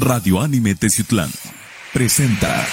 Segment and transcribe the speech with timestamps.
[0.00, 1.28] Radio Anime Teciutlán
[1.92, 2.66] presenta.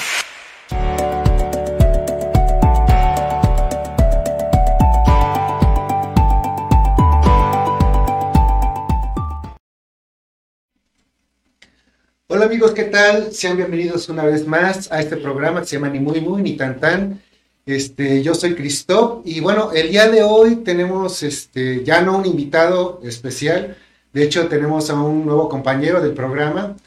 [12.28, 13.33] Hola amigos, ¿qué tal?
[13.33, 16.55] Sean bienvenidos una vez más a este programa que se llama Ni Muy Muy Ni
[16.55, 17.22] Tan Tan.
[17.66, 22.26] Este, yo soy Christoph y bueno, el día de hoy tenemos este, ya no un
[22.26, 23.76] invitado especial,
[24.14, 26.78] de hecho tenemos a un nuevo compañero del programa.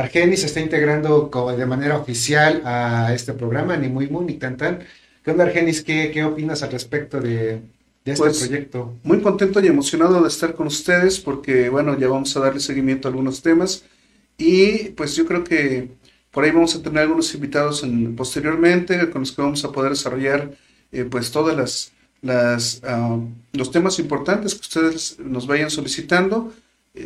[0.00, 4.56] Argenis se está integrando de manera oficial a este programa, Ni Muy Muy Ni Tan
[4.56, 4.80] Tan.
[5.22, 5.82] ¿Qué onda Argenis?
[5.82, 7.62] ¿Qué, qué opinas al respecto de,
[8.04, 8.94] de este Pues, proyecto?
[9.02, 13.08] Muy contento y emocionado de estar con ustedes porque, bueno, ya vamos a darle seguimiento
[13.08, 13.84] a algunos temas
[14.38, 15.90] y pues yo creo que
[16.30, 19.90] por ahí vamos a tener algunos invitados en- posteriormente con los que vamos a poder
[19.92, 20.50] desarrollar
[20.92, 23.18] eh, pues todas las, las ah,
[23.52, 26.52] los temas importantes que ustedes nos vayan solicitando.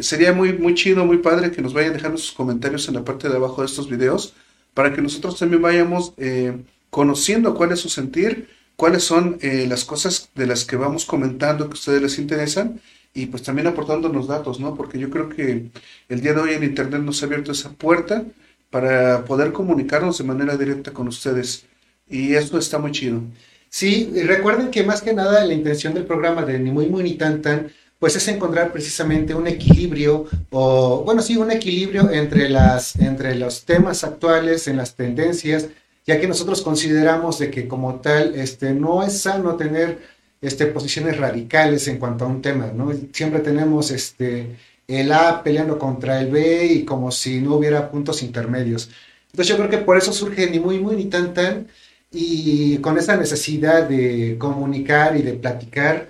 [0.00, 3.28] Sería muy, muy chido, muy padre que nos vayan dejando sus comentarios en la parte
[3.28, 4.34] de abajo de estos videos
[4.74, 6.56] para que nosotros también vayamos eh,
[6.90, 11.66] conociendo cuál es su sentir, cuáles son eh, las cosas de las que vamos comentando
[11.68, 12.80] que a ustedes les interesan
[13.12, 14.74] y pues también aportándonos datos, ¿no?
[14.76, 15.70] Porque yo creo que
[16.08, 18.24] el día de hoy el Internet nos ha abierto esa puerta
[18.70, 21.66] para poder comunicarnos de manera directa con ustedes
[22.08, 23.22] y eso está muy chido.
[23.68, 27.14] Sí, recuerden que más que nada la intención del programa de Ni Muy Muy Ni
[27.14, 32.96] Tan Tan, pues es encontrar precisamente un equilibrio, o bueno, sí, un equilibrio entre, las,
[32.96, 35.68] entre los temas actuales, en las tendencias,
[36.06, 39.98] ya que nosotros consideramos de que como tal, este, no es sano tener
[40.40, 42.90] este, posiciones radicales en cuanto a un tema, ¿no?
[43.12, 44.56] Siempre tenemos este,
[44.88, 48.88] el A peleando contra el B y como si no hubiera puntos intermedios.
[49.26, 51.68] Entonces yo creo que por eso surge Ni Muy Muy Ni Tan Tan,
[52.10, 56.08] y con esa necesidad de comunicar y de platicar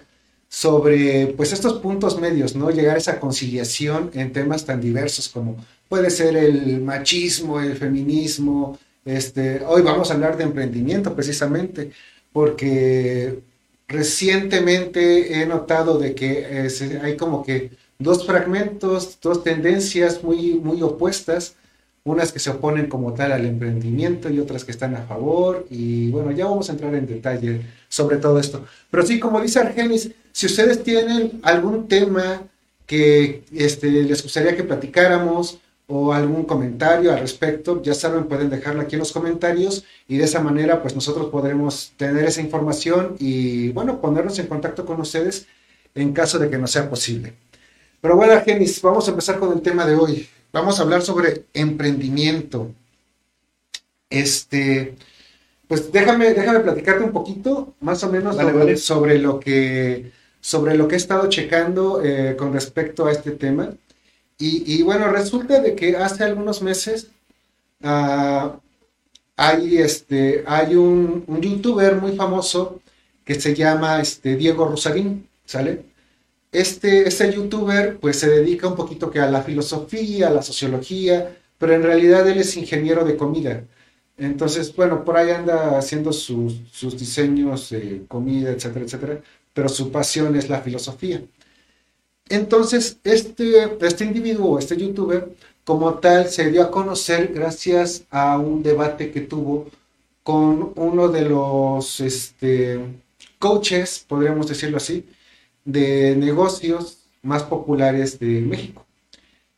[0.50, 2.70] sobre pues estos puntos medios, ¿no?
[2.70, 5.56] Llegar a esa conciliación en temas tan diversos como
[5.88, 11.92] puede ser el machismo, el feminismo, este, hoy vamos a hablar de emprendimiento precisamente,
[12.32, 13.40] porque
[13.88, 20.82] recientemente he notado de que eh, hay como que dos fragmentos, dos tendencias muy, muy
[20.82, 21.54] opuestas
[22.04, 25.66] unas que se oponen como tal al emprendimiento y otras que están a favor.
[25.70, 28.64] Y bueno, ya vamos a entrar en detalle sobre todo esto.
[28.90, 32.42] Pero sí, como dice Argenis, si ustedes tienen algún tema
[32.86, 38.80] que este, les gustaría que platicáramos o algún comentario al respecto, ya saben, pueden dejarlo
[38.80, 43.70] aquí en los comentarios y de esa manera pues nosotros podremos tener esa información y
[43.70, 45.46] bueno, ponernos en contacto con ustedes
[45.94, 47.34] en caso de que no sea posible.
[48.00, 50.28] Pero bueno, Argenis, vamos a empezar con el tema de hoy.
[50.52, 52.72] Vamos a hablar sobre emprendimiento.
[54.08, 54.96] Este,
[55.68, 58.76] pues déjame, déjame platicarte un poquito, más o menos, Vale, sobre, vale.
[58.76, 60.10] sobre lo que,
[60.40, 63.70] sobre lo que he estado checando eh, con respecto a este tema.
[64.38, 67.08] Y, y bueno, resulta de que hace algunos meses
[67.82, 68.56] ah,
[69.36, 72.80] hay, este, hay un, un youtuber muy famoso
[73.24, 75.84] que se llama este, Diego Rosarín, ¿sale?
[76.52, 81.36] Este, este youtuber pues se dedica un poquito que a la filosofía, a la sociología,
[81.58, 83.64] pero en realidad él es ingeniero de comida.
[84.18, 89.20] Entonces, bueno, por ahí anda haciendo sus, sus diseños de comida, etcétera, etcétera,
[89.54, 91.22] pero su pasión es la filosofía.
[92.28, 95.34] Entonces, este, este individuo, este youtuber,
[95.64, 99.68] como tal, se dio a conocer gracias a un debate que tuvo
[100.22, 102.80] con uno de los este,
[103.38, 105.04] coaches, podríamos decirlo así,
[105.72, 108.86] de negocios más populares de México.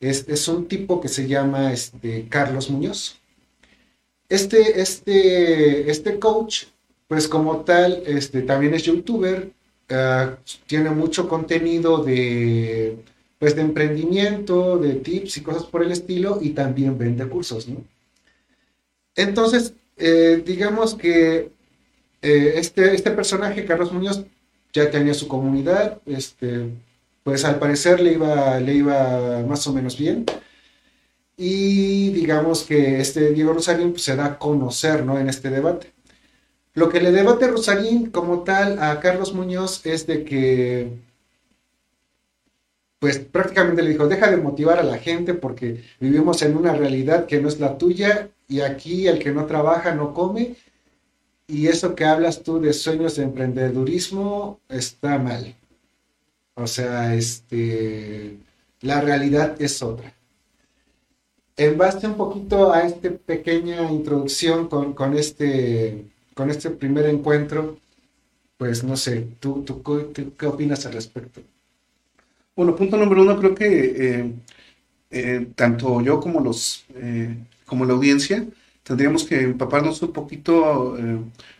[0.00, 3.20] Es, un tipo que se llama este, Carlos Muñoz.
[4.28, 6.64] Este, este, este coach,
[7.06, 9.52] pues como tal, este, también es youtuber,
[9.90, 12.96] ah, tiene mucho contenido de,
[13.38, 17.68] pues, de emprendimiento, de tips y cosas por el estilo, y también vende cursos.
[19.14, 21.52] Entonces, eh, digamos que
[22.22, 24.24] eh, este, este personaje, Carlos Muñoz,
[24.72, 26.70] ya tenía su comunidad, este,
[27.22, 30.26] pues al parecer le iba, le iba más o menos bien.
[31.36, 35.18] Y digamos que este Diego Rosarín pues, se da a conocer ¿no?
[35.18, 35.92] en este debate.
[36.74, 40.92] Lo que le debate Rosarín como tal a Carlos Muñoz es de que,
[42.98, 47.26] pues prácticamente le dijo, deja de motivar a la gente porque vivimos en una realidad
[47.26, 50.56] que no es la tuya y aquí el que no trabaja no come
[51.46, 55.54] y eso que hablas tú de sueños de emprendedurismo está mal.
[56.54, 58.36] O sea, este,
[58.80, 60.14] la realidad es otra.
[61.56, 67.78] En base un poquito a esta pequeña introducción con, con este, con este primer encuentro,
[68.56, 69.82] pues no sé, ¿tú, tú,
[70.14, 71.42] tú qué opinas al respecto?
[72.56, 74.32] Bueno, punto número uno, creo que eh,
[75.10, 76.84] eh, tanto yo como, los,
[77.66, 78.46] como la audiencia,
[78.82, 80.96] tendríamos que empaparnos un poquito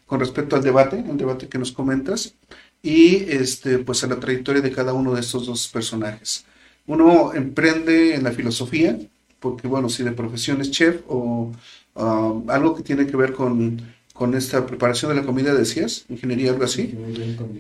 [0.07, 2.35] con respecto al debate, al debate que nos comentas,
[2.83, 6.45] y este, pues a la trayectoria de cada uno de estos dos personajes.
[6.87, 8.99] Uno emprende en la filosofía,
[9.39, 11.53] porque bueno, si de profesión es chef o
[11.95, 13.81] um, algo que tiene que ver con,
[14.13, 16.95] con, esta preparación de la comida, decías, ingeniería, algo así,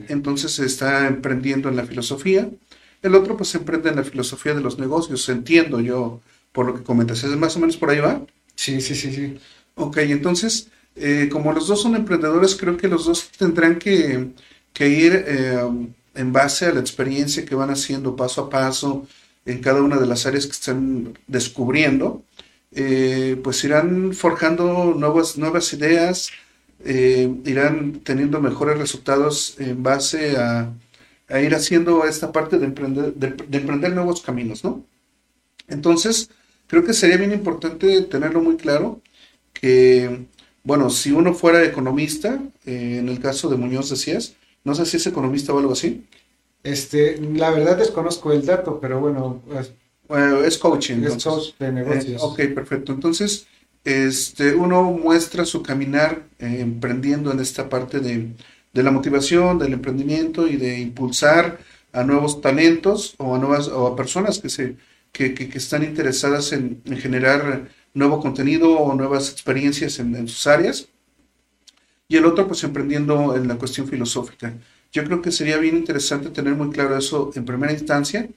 [0.08, 2.50] entonces está emprendiendo en la filosofía.
[3.00, 6.20] El otro pues emprende en la filosofía de los negocios, entiendo yo
[6.52, 8.20] por lo que comentas, ¿es más o menos por ahí va?
[8.54, 9.38] Sí, sí, sí, sí.
[9.74, 14.30] Ok, entonces, eh, como los dos son emprendedores, creo que los dos tendrán que,
[14.72, 15.60] que ir eh,
[16.14, 19.06] en base a la experiencia que van haciendo paso a paso
[19.44, 22.22] en cada una de las áreas que están descubriendo,
[22.72, 26.30] eh, pues irán forjando nuevas, nuevas ideas,
[26.84, 30.72] eh, irán teniendo mejores resultados en base a,
[31.40, 34.84] ir haciendo esta parte de emprender, de, emprender nuevos caminos, ¿no?
[35.66, 36.28] Entonces,
[36.72, 39.02] creo que sería bien importante tenerlo muy claro
[39.52, 40.24] que,
[40.64, 45.06] bueno, si uno fuera economista, en el caso de Muñoz decías, no sé si es
[45.06, 46.06] economista o algo así.
[46.62, 49.42] Este, la verdad desconozco el dato, pero bueno.
[50.46, 51.02] Es, coaching.
[51.04, 52.22] Es coach de negocios.
[52.22, 52.92] Eh, ok, perfecto.
[52.92, 53.46] Entonces,
[53.84, 58.32] este, uno muestra su caminar eh, emprendiendo en esta parte de,
[58.72, 61.58] la motivación, del emprendimiento y de impulsar
[61.92, 64.76] a nuevos talentos o a nuevas o a personas que se
[65.12, 70.88] que, que, están interesadas en, generar nuevo contenido o nuevas experiencias en, en sus áreas
[72.08, 74.54] y el otro pues emprendiendo en la cuestión filosófica.
[74.92, 78.28] Yo creo que sería bien interesante tener muy claro eso en primera instancia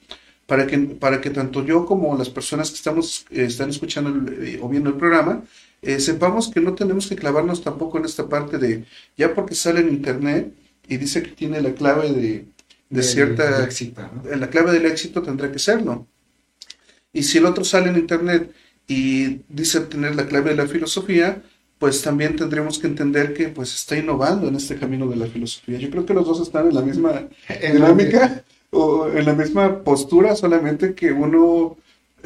[0.46, 4.58] para que, para que tanto yo como las personas que estamos, eh, están escuchando eh,
[4.62, 5.42] o viendo el programa,
[5.82, 8.84] eh, sepamos que no tenemos que clavarnos tampoco en esta parte de,
[9.16, 10.54] ya porque sale en internet
[10.88, 12.46] y dice que tiene la clave de,
[12.88, 13.64] de cierta...
[13.64, 16.06] éxito, La clave del éxito tendrá que serlo.
[17.12, 18.52] Y si el otro sale en internet
[18.86, 21.42] y dice tener la clave de la filosofía,
[21.78, 25.78] pues también tendremos que entender que pues está innovando en este camino de la filosofía.
[25.78, 27.28] Yo creo que los dos están en la misma
[27.72, 31.76] dinámica o en la misma postura, solamente que uno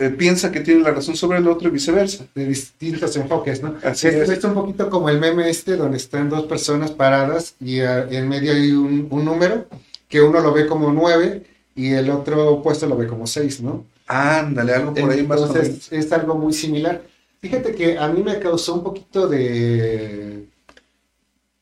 [0.01, 2.27] eh, piensa que tiene la razón sobre el otro y viceversa.
[2.35, 3.75] De distintos enfoques, ¿no?
[3.83, 4.45] Así es, es.
[4.45, 8.53] un poquito como el meme este, donde están dos personas paradas y, ah, en medio
[8.53, 9.67] hay un, número
[10.09, 11.45] que uno lo ve como nueve
[11.75, 13.85] y el otro puesto lo ve como seis, ¿no?
[14.13, 15.93] Ándale, algo por ahí más o menos.
[15.93, 17.01] Es algo muy similar.
[17.41, 20.49] Fíjate que a mí me causó un poquito de,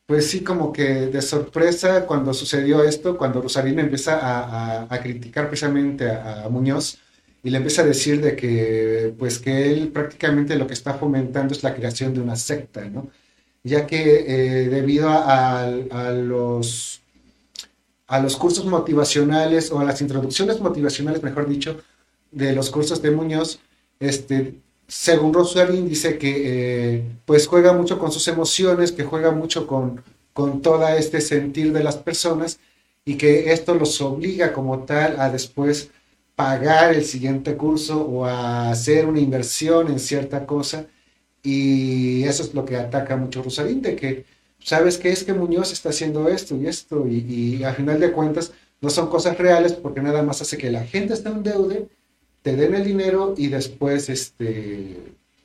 [0.07, 4.17] pues sí, como que de sorpresa cuando sucedió esto, cuando Rosalina empieza
[4.83, 6.97] a, criticar precisamente a, Muñoz
[7.43, 11.53] y le empieza a decir de que, pues que él prácticamente lo que está fomentando
[11.53, 13.11] es la creación de una secta, ¿no?
[13.63, 17.01] Ya que eh, debido a, a, los,
[18.07, 21.79] a los cursos motivacionales o a las introducciones motivacionales, mejor dicho,
[22.31, 23.59] de los cursos de Muñoz,
[23.99, 24.55] este,
[24.87, 30.01] según Rosalind dice que eh, pues juega mucho con sus emociones, que juega mucho con,
[30.33, 32.59] con todo este sentir de las personas
[33.05, 35.91] y que esto los obliga como tal a después
[36.35, 40.87] pagar el siguiente curso o a hacer una inversión en cierta cosa.
[41.43, 44.25] Y eso es lo que ataca mucho Rosalind, de que
[44.59, 47.19] sabes que es que Muñoz está haciendo esto y esto y,
[47.59, 50.83] y a final de cuentas no son cosas reales porque nada más hace que la
[50.83, 51.75] gente esté en deuda
[52.41, 54.97] te den el dinero y después, este,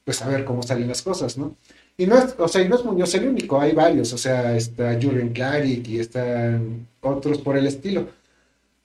[0.05, 1.57] pues a ver cómo salen las cosas, ¿no?
[1.97, 4.57] Y no es, o sea, y no es Muñoz el único, hay varios, o sea,
[4.57, 8.09] está Jürgen Klarik y están otros por el estilo.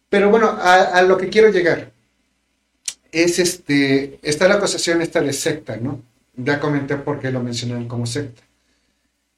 [0.10, 1.92] Pero bueno, a, lo que quiero llegar
[3.12, 6.02] es este, está la acusación esta de secta, ¿no?
[6.36, 8.42] Ya comenté por qué lo mencionaron como secta.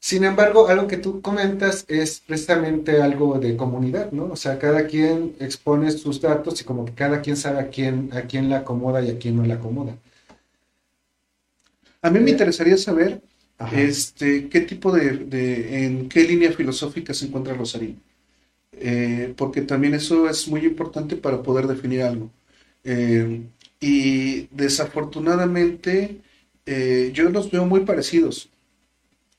[0.03, 4.25] Sin embargo, algo que tú comentas es precisamente algo de comunidad, ¿no?
[4.31, 8.09] O sea, cada quien expone sus datos y como que cada quien sabe a quién,
[8.11, 9.95] a quién la acomoda y a quién no la acomoda.
[12.01, 13.21] A mí me interesaría saber
[13.73, 18.01] este, qué tipo de, en qué línea filosófica se encuentra Rosarín.
[18.73, 22.31] Eh, porque también eso es muy importante para poder definir algo.
[22.83, 23.43] Eh,
[23.79, 26.21] y desafortunadamente
[26.65, 28.49] eh, yo los veo muy parecidos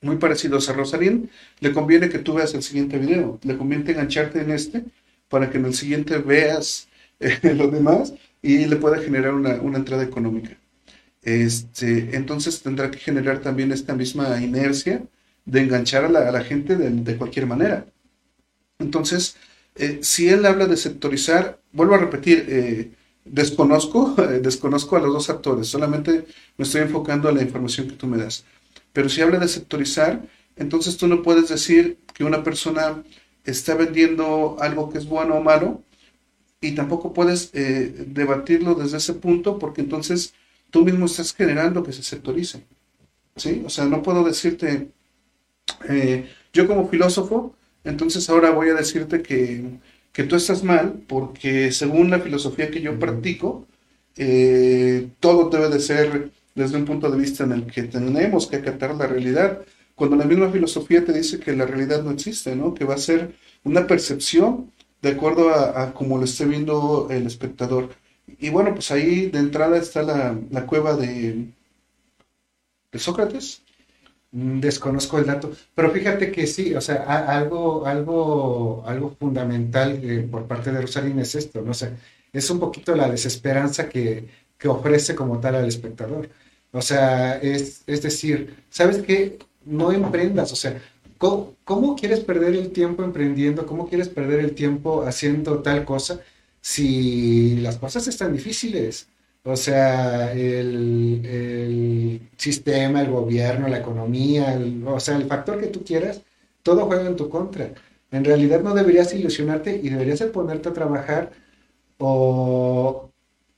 [0.03, 1.31] muy parecidos a Rosalind,
[1.61, 4.85] le conviene que tú veas el siguiente video, le conviene engancharte en este
[5.29, 6.89] para que en el siguiente veas
[7.21, 10.59] eh, lo demás y le pueda generar una, entrada económica.
[11.23, 15.05] Este, entonces tendrá que generar también esta misma inercia
[15.45, 17.87] de enganchar a la, gente de, cualquier manera.
[18.79, 19.37] Entonces,
[19.77, 22.91] eh, si él habla de sectorizar, vuelvo a repetir, eh,
[23.25, 28.09] desconozco, desconozco a los dos actores, solamente me estoy enfocando a la información que tú
[28.09, 28.45] me das.
[28.93, 30.23] Pero si habla de sectorizar,
[30.57, 33.03] entonces tú no puedes decir que una persona
[33.45, 35.83] está vendiendo algo que es bueno o malo
[36.61, 40.35] y tampoco puedes eh, debatirlo desde ese punto porque entonces
[40.71, 42.65] tú mismo estás generando que se sectorice.
[43.37, 43.63] ¿Sí?
[43.65, 44.89] O sea, no puedo decirte,
[45.89, 49.65] eh, yo como filósofo, entonces ahora voy a decirte que,
[50.13, 53.67] que, tú estás mal porque según la filosofía que yo practico,
[54.17, 58.57] eh, todo debe de ser desde un punto de vista en el que tenemos que
[58.57, 59.63] acatar la realidad,
[59.95, 62.75] cuando la misma filosofía te dice que la realidad no existe, ¿no?
[62.75, 67.27] que va a ser una percepción de acuerdo a, a cómo lo esté viendo el
[67.27, 67.91] espectador.
[68.39, 71.49] Y bueno, pues ahí de entrada está la, la cueva de,
[72.95, 73.63] Sócrates.
[74.33, 80.27] Mm, desconozco el dato, pero fíjate que sí, o sea, algo, algo, algo fundamental eh,
[80.31, 81.73] por parte de Rosalín es esto, ¿no?
[81.73, 81.75] O
[82.33, 84.29] es un poquito la desesperanza que,
[84.59, 86.31] que ofrece como tal al espectador.
[86.73, 89.39] O sea, es, es decir, ¿sabes qué?
[89.65, 90.81] No emprendas, o sea,
[91.19, 93.67] ¿cómo, ¿cómo, quieres perder el tiempo emprendiendo?
[93.67, 96.21] ¿Cómo quieres perder el tiempo haciendo tal cosa
[96.61, 99.09] si las cosas están difíciles?
[99.45, 105.85] O sea, el, el sistema, el gobierno, la economía, o sea, el factor que tú
[105.85, 106.23] quieras,
[106.63, 107.73] todo juega en tu contra.
[108.13, 111.33] En realidad no deberías ilusionarte y deberías ponerte a trabajar
[111.99, 113.11] o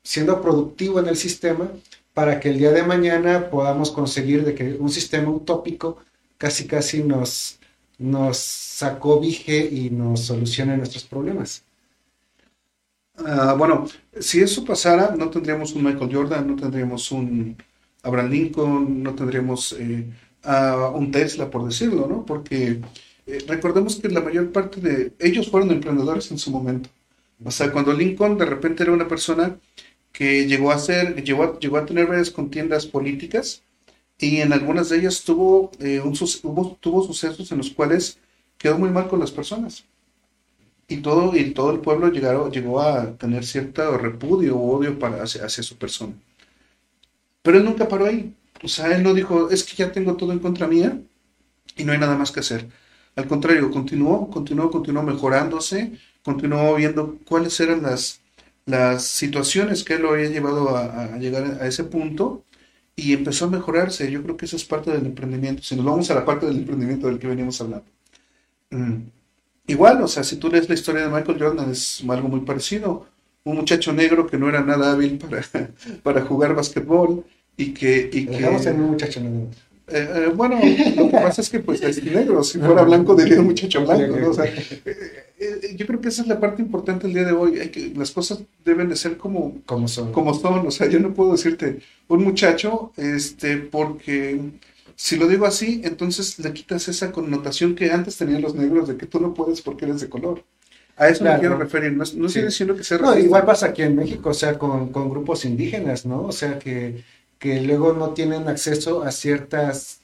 [0.03, 1.71] siendo productivo en el sistema
[2.15, 5.99] para que el día de mañana podamos conseguir de que un sistema utópico
[6.39, 7.59] casi casi nos,
[7.99, 11.65] nos acobije y nos solucione nuestros problemas.
[13.19, 13.87] Uh, bueno,
[14.19, 17.57] si eso pasara, no tendríamos un Michael Jordan, no tendríamos un
[18.03, 20.07] Abraham Lincoln, no tendríamos eh,
[20.95, 22.25] un Tesla, por decirlo, ¿no?
[22.25, 22.81] Porque
[23.27, 26.91] eh, recordemos que la mayor parte de ellos fueron emprendedores en su momento.
[27.45, 29.59] O sea, cuando Lincoln de repente era una persona
[30.15, 33.63] que llegó a ser, llegó llegó a tener varias contiendas políticas
[34.19, 36.15] y en algunas de ellas tuvo, eh, un,
[36.81, 38.19] tuvo sucesos en los cuales
[38.57, 39.85] quedó muy mal con las personas
[40.89, 45.23] y todo, y todo el pueblo llegaron, llegó a tener cierto repudio o odio para,
[45.23, 46.15] hacia, su persona.
[47.43, 48.35] Pero él nunca paró ahí.
[48.63, 50.99] O sea, él no dijo, es que ya tengo todo en contra mía
[51.77, 52.69] y no hay nada más que hacer.
[53.17, 55.93] Al contrario, continuó, continuó, continuó mejorándose,
[56.23, 58.21] continuó viendo cuáles eran las,
[58.67, 62.45] las situaciones que lo había llevado a, llegar a ese punto
[62.97, 64.11] y empezó a mejorarse.
[64.11, 65.63] Yo creo que eso es parte del emprendimiento.
[65.63, 67.87] Si nos vamos a la parte del emprendimiento del que veníamos hablando.
[68.71, 69.03] Mm.
[69.67, 73.07] Igual, o sea, si tú lees la historia de Michael Jordan, es algo muy parecido.
[73.45, 75.43] Un muchacho negro que no era nada hábil para,
[76.03, 77.25] para jugar basquetbol
[77.57, 78.11] y que...
[78.13, 79.51] Y que en un muchacho negro.
[79.87, 80.59] Eh, eh, bueno,
[80.97, 84.17] lo que pasa es que pues es negro, si fuera blanco diría un muchacho blanco,
[84.17, 84.31] ¿no?
[84.31, 87.59] O sea, eh, yo creo que esa es la parte importante del día de hoy,
[87.59, 90.11] hay que, las cosas deben de ser como, como son.
[90.13, 94.41] como son, o sea, yo no puedo decirte un muchacho, este, porque
[94.97, 98.97] si lo digo así, entonces le quitas esa connotación que antes tenían los negros de
[98.97, 100.45] que tú no puedes porque eres de color.
[100.97, 103.97] A eso me quiero referir, no, estoy diciendo que sea No, igual pasa aquí en
[103.97, 106.23] México, o sea, con, con grupos indígenas, ¿no?
[106.23, 107.03] O sea, que,
[107.39, 110.01] que luego no tienen acceso a ciertas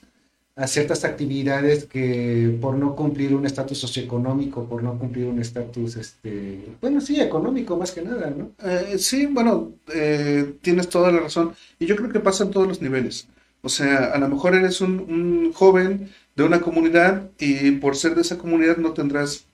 [0.55, 5.95] a ciertas actividades que por no cumplir un estatus socioeconómico, por no cumplir un estatus,
[5.95, 8.51] este, bueno, sí, económico más que nada, ¿no?
[8.63, 11.53] Eh, sí, bueno, eh, tienes toda la razón.
[11.79, 13.27] Y yo creo que pasa en todos los niveles.
[13.61, 18.21] O sea, a lo mejor eres un, joven de una comunidad y por ser de
[18.21, 19.45] esa comunidad no tendrás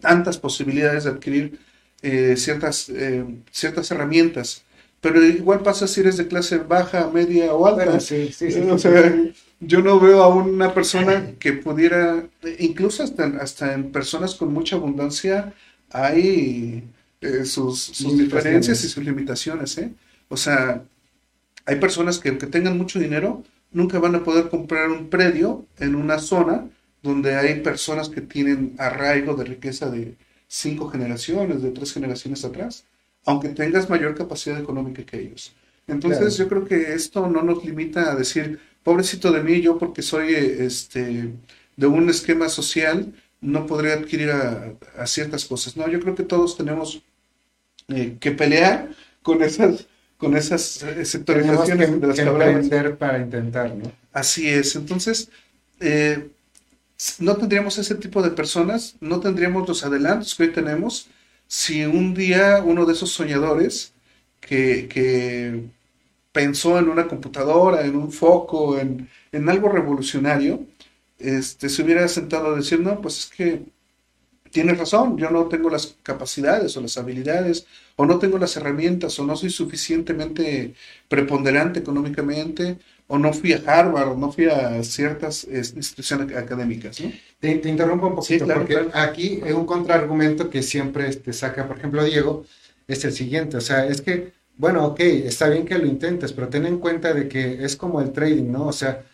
[0.00, 1.58] tantas posibilidades de adquirir
[2.02, 4.64] eh, ciertas, eh, ciertas herramientas.
[5.00, 8.00] Pero igual pasa si eres de clase baja, media o alta.
[8.00, 9.14] sí, sí, o sea,
[9.60, 12.26] yo no veo a una persona que pudiera,
[12.58, 15.54] incluso hasta, hasta en personas con mucha abundancia,
[15.90, 16.84] hay
[17.20, 19.76] eh, sus, sus diferencias y sus limitaciones.
[19.78, 19.92] ¿eh?
[20.28, 20.82] O sea,
[21.64, 23.42] hay personas que aunque tengan mucho dinero,
[23.72, 26.68] nunca van a poder comprar un predio en una zona
[27.02, 30.16] donde hay personas que tienen arraigo de riqueza de
[30.48, 32.84] cinco generaciones, de tres generaciones atrás,
[33.24, 35.52] aunque tengas mayor capacidad económica que ellos.
[35.86, 40.02] Entonces yo creo que esto no nos limita a decir, pobrecito de mí, yo porque
[40.02, 41.32] soy este,
[41.76, 45.76] de un esquema social, no podría adquirir a, ciertas cosas.
[45.76, 47.02] No, yo creo que todos tenemos
[47.88, 48.90] eh, que pelear
[49.22, 49.86] con esas
[50.20, 53.90] con esas eh, sectorizaciones de las que, para intentar, ¿no?
[54.12, 54.76] Así es.
[54.76, 55.30] Entonces,
[55.80, 56.28] eh,
[57.18, 61.08] no tendríamos ese tipo de personas, no tendríamos los adelantos que hoy tenemos
[61.50, 63.92] si un día uno de esos soñadores
[64.40, 65.68] que,
[66.32, 70.64] pensó en una computadora, en un foco, en, en, algo revolucionario,
[71.18, 73.62] este, se hubiera sentado a decir, no, pues es que
[74.50, 77.66] tienes razón, yo no tengo las capacidades o las habilidades,
[77.96, 80.74] o no tengo las herramientas, o no soy suficientemente
[81.08, 87.00] preponderante económicamente, o no fui a Harvard, o no fui a ciertas instituciones académicas.
[87.00, 87.10] ¿no?
[87.40, 92.04] Te, interrumpo un poquito, porque aquí aquí un contraargumento que siempre este, saca, por ejemplo,
[92.04, 92.44] Diego,
[92.86, 96.48] es el siguiente, o sea, es que bueno, ok, está bien que lo intentes, pero
[96.48, 98.66] ten en cuenta de que es como el trading, ¿no?
[98.66, 99.06] O sea,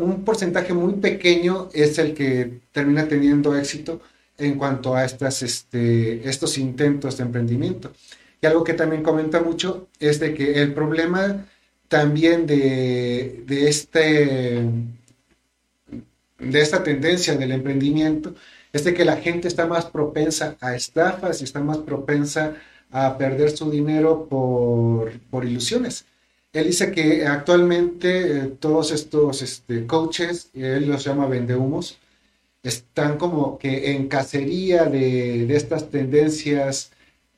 [0.00, 4.00] un porcentaje muy pequeño es el que termina teniendo éxito
[4.38, 7.92] en cuanto a estas, este, estos intentos de emprendimiento.
[8.40, 11.46] Y algo que también comenta mucho es de que el problema
[11.88, 14.64] también de, de, este,
[16.38, 18.34] de esta tendencia del emprendimiento
[18.72, 22.54] es de que la gente está más propensa a estafas y está más propensa
[22.90, 26.04] a perder su dinero por, por ilusiones.
[26.52, 31.98] Él dice que actualmente eh, todos estos este, coaches, él los llama vendehumos,
[32.64, 36.90] están como que en cacería de, de, estas tendencias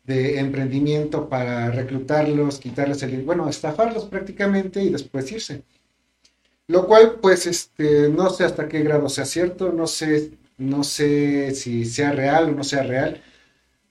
[0.05, 5.63] de emprendimiento para reclutarlos, quitarles el, bueno, estafarlos prácticamente y después irse.
[6.69, 11.55] Lo cual, pues, este, no sé hasta qué grado sea cierto, no sé, no sé
[11.55, 13.23] si sea real o no sea real,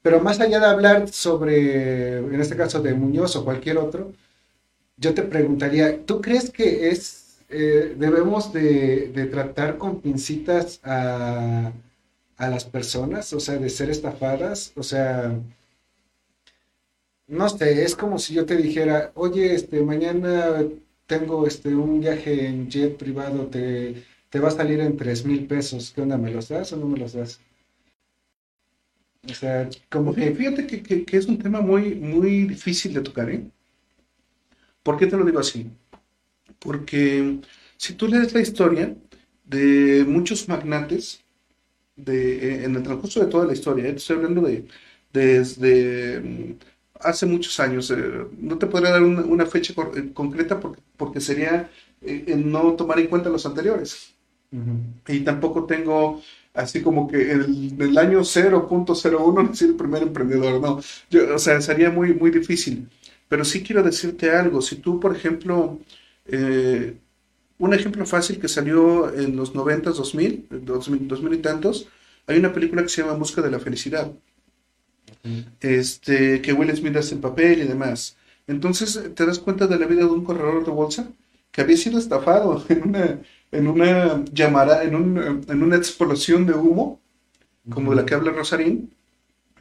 [0.01, 4.13] pero más allá de hablar sobre, en este caso de Muñoz o cualquier otro,
[4.97, 7.24] yo te preguntaría, ¿tú crees que es,
[7.57, 11.71] eh, debemos de, tratar con pincitas a,
[12.37, 14.73] las personas, o sea, de ser estafadas?
[14.75, 15.39] O sea,
[17.27, 20.63] no sé, es como si yo te dijera, oye, este, mañana
[21.07, 25.47] tengo este, un viaje en jet privado, te, te va a salir en tres mil
[25.47, 26.17] pesos, ¿qué onda?
[26.17, 27.39] ¿Me los das o no me los das?
[29.29, 30.31] O sea, como que...
[30.35, 33.43] Fíjate que, que es un tema muy, muy difícil de tocar, ¿eh?
[34.83, 35.71] ¿Por qué te lo digo así?
[36.59, 37.39] Porque
[37.77, 38.95] si tú lees la historia
[39.43, 41.23] de muchos magnates
[41.95, 43.93] de, en el transcurso de toda la historia, ¿eh?
[43.95, 44.65] estoy hablando de
[45.13, 46.55] desde mm,
[46.99, 47.95] hace muchos años, eh,
[48.37, 51.69] no te podría dar una, fecha eh, concreta porque, porque sería
[52.37, 54.13] no tomar en cuenta los anteriores.
[55.07, 56.21] Y tampoco tengo
[56.53, 60.79] así como que el, el año 0.01 es el primer emprendedor, no.
[61.33, 62.87] o sea, sería muy, muy difícil.
[63.27, 64.61] Pero sí quiero decirte algo.
[64.61, 65.79] Si tú, por ejemplo,
[66.25, 66.97] eh,
[67.57, 71.87] un ejemplo fácil que salió en los 90, 2000, 2000, 2000 y tantos,
[72.27, 74.11] hay una película que se llama Busca de la Felicidad.
[75.59, 78.17] Este, que Will Smith hace el papel y demás.
[78.47, 81.07] Entonces te das cuenta de la vida de un corredor de bolsa
[81.51, 83.19] que había sido estafado en una,
[83.51, 86.99] en una llamada, en, un, en una explosión de humo,
[87.69, 88.93] como de la que habla Rosarín,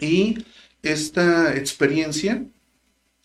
[0.01, 0.45] y
[0.83, 2.45] esta experiencia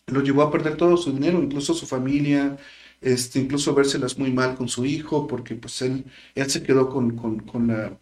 [0.07, 2.57] lo llevó a perder todo su dinero, incluso su familia,
[3.01, 7.15] este, incluso vérselas muy mal con su hijo, porque pues él, él se quedó con,
[7.15, 7.97] con, la,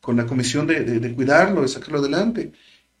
[0.00, 2.52] con la comisión de, de, cuidarlo, de sacarlo adelante.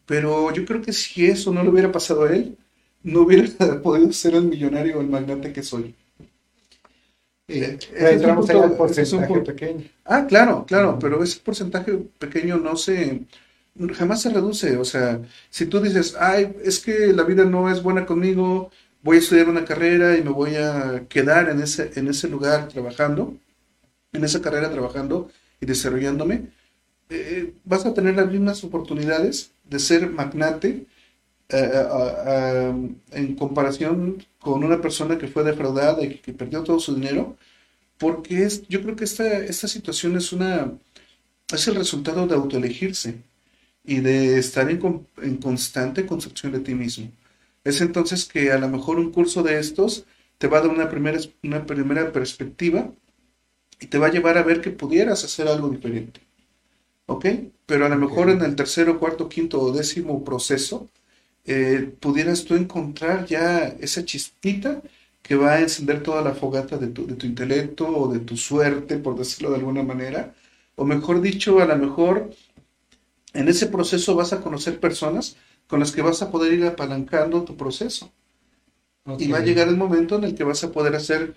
[0.06, 2.56] Pero yo creo que si eso no le hubiera pasado a él,
[3.02, 3.48] no hubiera
[3.82, 5.94] podido ser el millonario o el magnate que soy.
[7.48, 9.84] Eh, el porcentaje pequeño.
[10.04, 13.26] Ah, claro, claro, pero ese porcentaje pequeño no se,
[13.94, 14.76] jamás se reduce.
[14.76, 18.70] O sea, si tú dices, ay, es que la vida no es buena conmigo,
[19.02, 22.68] voy a estudiar una carrera y me voy a quedar en ese, en ese lugar
[22.68, 23.36] trabajando,
[24.12, 26.48] en esa carrera trabajando y desarrollándome,
[27.10, 30.86] eh, vas a tener las mismas oportunidades de ser magnate
[31.48, 32.72] eh,
[33.12, 37.36] en comparación con una persona que fue defraudada y que, perdió todo su dinero,
[37.98, 40.72] porque es, yo creo que esta, esta situación es una
[41.54, 43.16] es el resultado de autoelegirse
[43.84, 47.10] y de estar en, en, constante construcción de ti mismo.
[47.64, 50.04] Es entonces que a lo mejor un curso de estos
[50.38, 52.90] te va a dar una primera, una primera perspectiva
[53.80, 56.20] y te va a llevar a ver que pudieras hacer algo diferente.
[57.06, 57.26] ¿Ok?
[57.66, 60.88] Pero a lo mejor en el tercero, cuarto, quinto o décimo proceso,
[61.44, 64.82] eh, pudieras tú encontrar ya esa chispita
[65.22, 68.36] que va a encender toda la fogata de tu, de tu intelecto o de tu
[68.36, 70.34] suerte, por decirlo de alguna manera.
[70.76, 72.30] O mejor dicho, a lo mejor
[73.34, 75.36] en ese proceso vas a conocer personas
[75.72, 78.12] con las que vas a poder ir apalancando tu proceso.
[79.18, 81.34] Y va a llegar el momento en el que vas a poder hacer,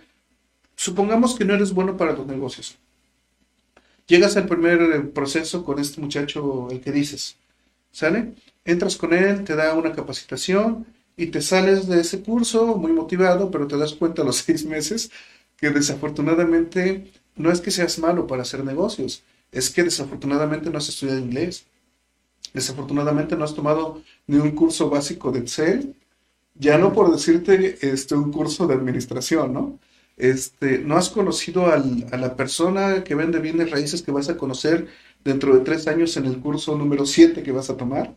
[0.76, 2.76] supongamos que no eres bueno para los negocios.
[4.08, 7.38] Llegas al primer eh, proceso con este muchacho, el que dices,
[7.94, 8.34] ¿sale?
[8.66, 13.50] Entras con él, te da una capacitación y te sales de ese curso muy motivado,
[13.52, 15.12] pero te das cuenta a los seis meses
[15.56, 20.90] que desafortunadamente no es que seas malo para hacer negocios, es que desafortunadamente no has
[20.90, 21.68] estudiado inglés
[22.56, 25.94] Desafortunadamente no has tomado ni un curso básico de Excel,
[26.56, 29.80] ya no por decirte este, un curso de administración, ¿no?
[30.16, 34.88] Este, no has conocido a la persona que vende bienes raíces que vas a conocer
[35.26, 38.16] dentro de tres años en el curso número 7 que vas a tomar.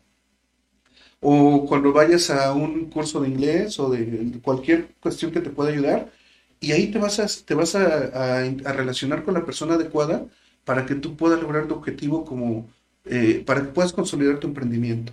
[1.20, 5.70] O cuando vayas a un curso de inglés o de cualquier cuestión que te pueda
[5.70, 6.12] ayudar,
[6.60, 10.26] y ahí te vas a, te vas a, a relacionar con la persona adecuada
[10.64, 12.68] para que tú puedas lograr tu objetivo como,
[13.10, 15.12] eh, para que puedas consolidar tu emprendimiento.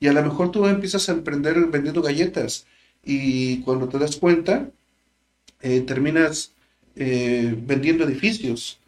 [0.00, 2.66] Y a lo mejor tú empiezas a emprender vendiendo galletas
[3.04, 4.70] y cuando te das cuenta,
[5.60, 6.52] eh, terminas
[6.96, 8.78] eh, vendiendo edificios.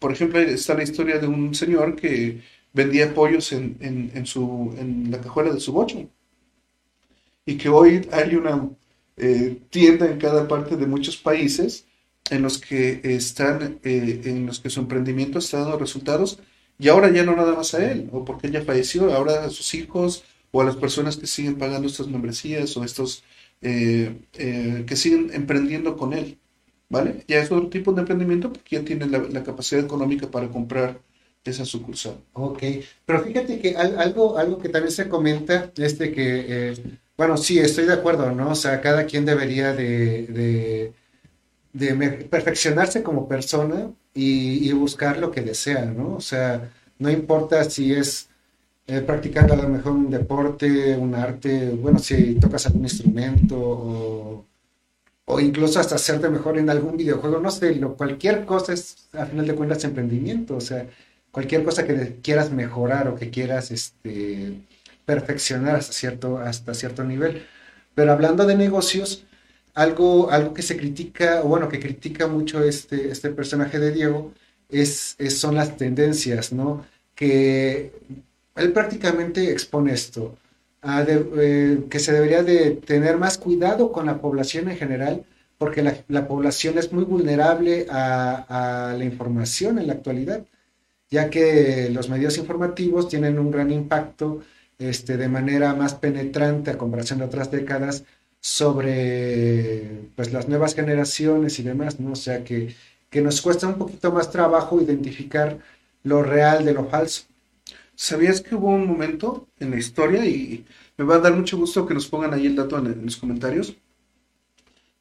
[0.00, 2.40] Por ejemplo, está la historia de un señor que
[2.72, 6.08] vendía pollos en, en, su, en la cajuela de su bocho.
[7.46, 8.68] Y que hoy hay una
[9.70, 11.84] tienda en cada parte de muchos países
[12.30, 16.40] en los que están, en los que su emprendimiento está dando resultados
[16.80, 19.74] y ahora ya no nada más a él, o porque ella falleció, ahora a sus
[19.74, 23.22] hijos o a las personas que siguen pagando estas membresías o estos
[23.60, 26.38] eh, eh, que siguen emprendiendo con él,
[26.88, 27.24] ¿vale?
[27.28, 30.98] Ya es otro tipo de emprendimiento porque ya tiene la, capacidad económica para comprar
[31.44, 32.16] esa sucursal.
[32.32, 32.62] Ok,
[33.04, 36.74] pero fíjate que algo, algo que también se comenta es de que, eh,
[37.18, 38.52] bueno, sí, estoy de acuerdo, ¿no?
[38.52, 40.92] O sea, cada quien debería de, de,
[41.72, 46.16] perfeccionarse como persona y, buscar lo que desea, ¿no?
[46.16, 48.28] O sea, no importa si es
[48.86, 54.46] eh, practicando a lo mejor un deporte, un arte, bueno, si tocas algún instrumento o,
[55.26, 59.46] o incluso hasta hacerte mejor en algún videojuego, no sé, cualquier cosa es, al final
[59.46, 60.86] de cuentas, emprendimiento, o sea,
[61.30, 64.54] cualquier cosa que quieras mejorar o que quieras este,
[65.04, 67.46] perfeccionar hasta cierto, hasta cierto nivel.
[67.94, 69.24] Pero hablando de negocios,
[69.80, 74.32] algo, algo que se critica, bueno, que critica mucho este, este personaje de Diego,
[74.68, 76.84] es, son las tendencias, ¿no?
[77.14, 77.92] Que
[78.56, 80.36] él prácticamente expone esto,
[80.84, 85.24] eh, que se debería de tener más cuidado con la población en general,
[85.56, 90.44] porque la, población es muy vulnerable a, la información en la actualidad,
[91.10, 94.40] ya que los medios informativos tienen un gran impacto
[94.78, 98.04] este, de manera más penetrante a comparación de otras décadas
[98.40, 102.12] sobre pues, las nuevas generaciones y demás, ¿no?
[102.12, 102.74] O sea que,
[103.10, 105.58] que nos cuesta un poquito más trabajo identificar
[106.02, 107.24] lo real de lo falso.
[107.94, 110.64] ¿Sabías que hubo un momento en la historia, y
[110.96, 113.76] me va a dar mucho gusto que nos pongan ahí el dato en, los comentarios,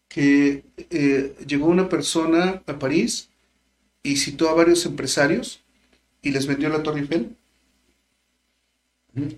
[0.10, 3.30] que eh, llegó una persona a París
[4.04, 5.62] y citó a varios empresarios
[6.22, 7.38] y les vendió la Torre Eiffel?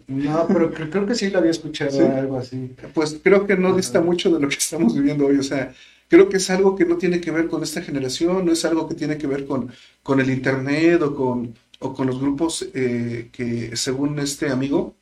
[0.07, 2.71] No, pero creo, que sí lo había escuchado algo así.
[2.93, 5.38] Pues creo que no dista mucho de lo que estamos viviendo hoy.
[5.38, 5.73] O sea,
[6.10, 8.88] creo que es algo que no tiene que ver con esta generación, no es algo
[8.88, 9.71] que tiene que ver con,
[10.03, 14.95] con el Internet o con, o con los grupos eh, que según este amigo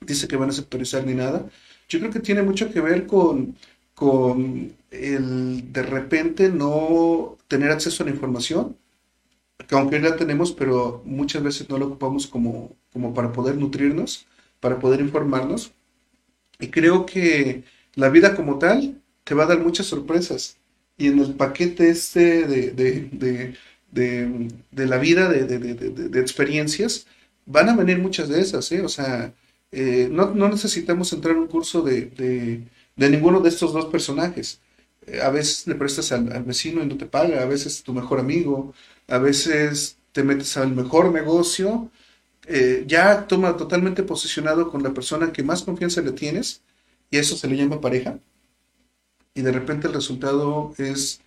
[0.00, 1.46] dice que van a sectorizar ni nada.
[1.88, 3.56] Yo creo que tiene mucho que ver con,
[3.94, 8.76] con el de repente no tener acceso a la información,
[9.66, 14.26] que aunque la tenemos, pero muchas veces no lo ocupamos como, como para poder nutrirnos,
[14.60, 15.72] para poder informarnos.
[16.60, 17.64] Y creo que
[17.94, 20.56] la vida como tal te va a dar muchas sorpresas.
[20.98, 23.56] Y en el paquete este de
[23.96, 27.06] de, la vida, de, experiencias,
[27.46, 28.82] van a venir muchas de esas, ¿eh?
[28.82, 29.32] O sea,
[29.72, 32.62] eh, no, necesitamos entrar en un curso de,
[32.96, 34.60] ninguno de estos dos personajes.
[35.06, 38.20] Eh, a veces le prestas al, vecino y no te paga, a veces tu mejor
[38.20, 38.74] amigo,
[39.08, 41.90] a veces te metes al mejor negocio,
[42.86, 46.62] ya toma totalmente posicionado con la persona que más confianza le tienes,
[47.10, 48.18] y eso se le llama pareja,
[49.34, 51.20] y de repente el resultado es...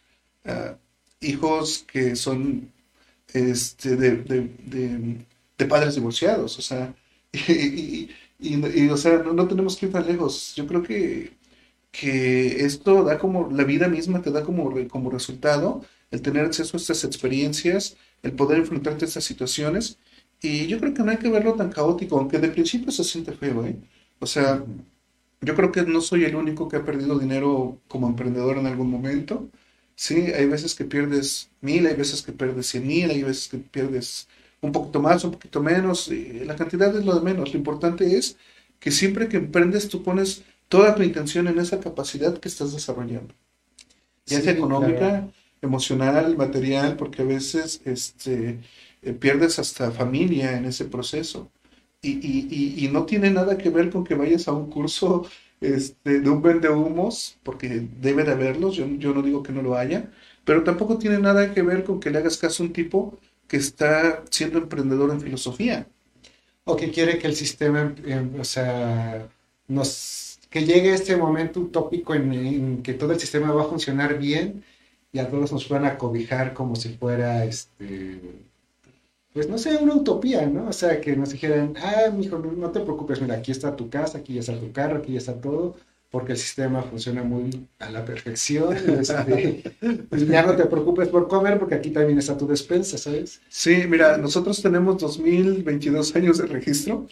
[0.46, 0.76] Ah,
[1.22, 2.72] hijos que son
[3.34, 5.26] este, de,
[5.68, 6.94] padres divorciados, o sea,
[7.32, 8.10] y,
[8.90, 10.54] o sea, no, tenemos que ir tan lejos.
[10.56, 11.32] Yo creo que,
[11.92, 16.78] que esto da como, la vida misma te da como, como resultado el tener acceso
[16.78, 19.98] a estas experiencias, el poder enfrentarte a estas situaciones,
[20.42, 23.34] y yo creo que no hay que verlo tan caótico, aunque de principio se siente
[23.34, 23.76] feo, ¿eh?
[24.20, 24.64] O sea,
[25.42, 28.90] yo creo que no soy el único que ha perdido dinero como emprendedor en algún
[28.90, 29.50] momento.
[29.96, 33.58] Sí, hay veces que pierdes mil, hay veces que pierdes cien mil, hay veces que
[33.58, 34.28] pierdes
[34.62, 36.10] un poquito más, un poquito menos.
[36.10, 37.54] la cantidad es lo de menos.
[37.54, 38.38] Lo importante es
[38.80, 43.34] que siempre que emprendes tú pones toda tu intención en esa capacidad que estás desarrollando.
[44.26, 45.28] Ya sea económica,
[45.62, 48.60] emocional, material, porque a veces este,
[49.02, 51.52] eh, pierdes hasta familia en ese proceso.
[52.02, 55.28] Y, y, y, no tiene nada que ver con que vayas a un curso
[55.60, 59.62] este, de un vende humos, porque debe de haberlos, yo, yo no digo que no
[59.62, 60.10] lo haya,
[60.46, 63.58] pero tampoco tiene nada que ver con que le hagas caso a un tipo que
[63.58, 65.88] está siendo emprendedor en filosofía.
[66.64, 69.28] O que quiere que el sistema, em, o sea,
[69.68, 69.88] nos,
[70.50, 74.64] que llegue este momento utópico en, en, que todo el sistema va a funcionar bien
[75.12, 78.20] y a todos nos van a cobijar como si fuera este
[79.34, 80.68] pues no sé, una utopía, ¿no?
[80.68, 84.18] O sea, que nos dijeran, ah, mijo, no, te preocupes, mira, aquí está tu casa,
[84.18, 85.76] aquí está tu carro, aquí está todo,
[86.10, 88.76] porque el sistema funciona muy a la perfección.
[89.00, 89.64] Este,
[90.10, 93.40] pues ya no te preocupes por comer, porque aquí también está tu despensa, ¿sabes?
[93.50, 97.08] Sí, mira, nosotros tenemos 2022 años de registro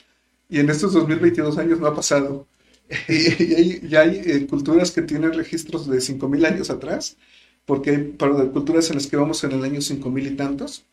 [0.50, 2.48] y en estos 2022 años no ha pasado.
[3.08, 7.18] y, hay, y hay eh, culturas que tienen registros de 5.000 años atrás,
[7.66, 8.18] porque hay
[8.54, 10.86] culturas en las que vamos en el año 5.000 y tantos,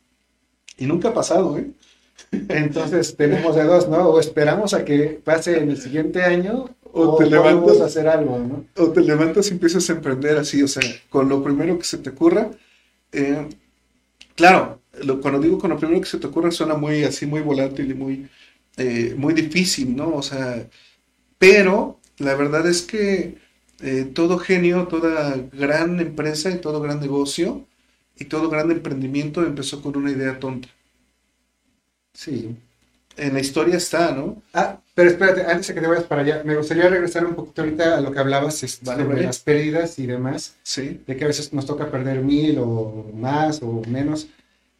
[0.76, 1.70] y nunca ha pasado, ¿eh?
[2.48, 4.08] Entonces tenemos de dos, ¿no?
[4.08, 8.38] O esperamos a que pase en el siguiente año o, te levantas a hacer algo,
[8.38, 8.64] ¿no?
[8.76, 11.98] O te levantas y empiezas a emprender así, o sea, con lo primero que se
[11.98, 12.50] te ocurra.
[13.12, 13.48] Eh,
[14.36, 14.80] claro,
[15.20, 17.94] cuando digo con lo primero que se te ocurra suena muy así, muy volátil y
[17.94, 18.28] muy,
[18.76, 20.14] eh, muy difícil, ¿no?
[20.14, 20.68] O sea,
[21.44, 23.36] pero la verdad es que
[23.82, 27.66] eh, todo genio, toda gran empresa y todo gran negocio
[28.16, 30.68] y todo gran emprendimiento empezó con una idea tonta.
[32.14, 32.56] Sí.
[33.16, 34.42] En la historia está, ¿no?
[34.54, 37.62] Ah, pero espérate, antes de que te vayas para allá, me gustaría regresar un poquito
[37.62, 40.54] ahorita a lo que hablabas este, sobre las pérdidas y demás.
[40.62, 41.02] Sí.
[41.06, 44.28] De que a veces nos toca perder mil o más o menos.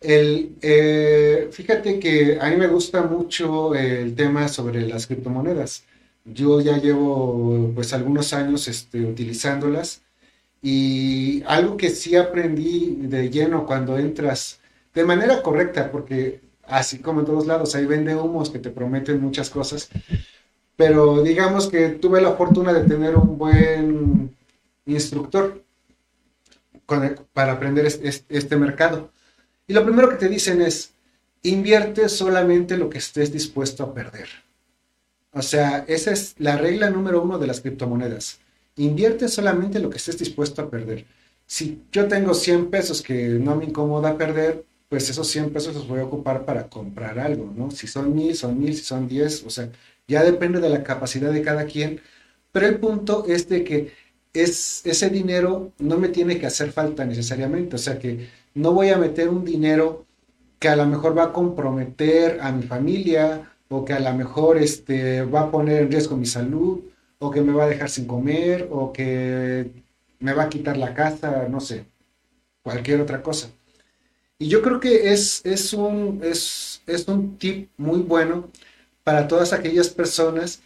[0.00, 5.85] El, eh, fíjate que a mí me gusta mucho el tema sobre las criptomonedas.
[6.24, 10.02] Yo ya llevo pues algunos años este, utilizándolas
[10.62, 14.60] y algo que sí aprendí de lleno cuando entras
[14.94, 19.20] de manera correcta, porque así como en todos lados, hay vende humos que te prometen
[19.20, 19.90] muchas cosas,
[20.76, 24.37] pero digamos que tuve la fortuna de tener un buen
[24.87, 25.62] instructor
[27.32, 29.10] para aprender este, mercado.
[29.66, 30.92] Y lo primero que te dicen es,
[31.42, 34.28] invierte solamente lo que estés dispuesto a perder.
[35.35, 38.38] O sea, esa es la regla número uno de las criptomonedas.
[38.77, 41.05] Invierte solamente lo que estés dispuesto a perder.
[41.47, 45.88] Si yo tengo 100 pesos que no me incomoda perder, pues esos 100 pesos los
[45.88, 47.70] voy a ocupar para comprar algo, ¿no?
[47.70, 49.68] Si son mil, son mil, si son 10, o sea,
[50.07, 52.01] ya depende de la capacidad de cada quien,
[52.53, 53.92] pero el punto es de que
[54.33, 58.90] es, ese dinero no me tiene que hacer falta necesariamente, o sea que no voy
[58.90, 60.07] a meter un dinero
[60.59, 64.59] que a lo mejor va a comprometer a mi familia o que a lo mejor
[64.59, 66.81] este, va a poner en riesgo mi salud
[67.18, 69.70] o que me va a dejar sin comer o que
[70.20, 71.87] me va a quitar la casa, no sé,
[72.62, 73.50] cualquier otra cosa.
[74.38, 78.50] Y yo creo que es, es, un, es, es un tip muy bueno
[79.05, 80.61] para todas aquellas personas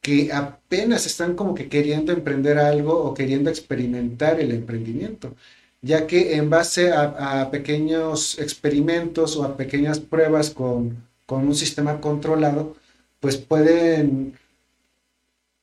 [0.00, 5.34] que apenas están como que queriendo emprender algo o queriendo experimentar el emprendimiento,
[5.82, 12.00] ya que en base a, pequeños experimentos o a pequeñas pruebas con, con, un sistema
[12.00, 12.76] controlado,
[13.20, 14.38] pues pueden,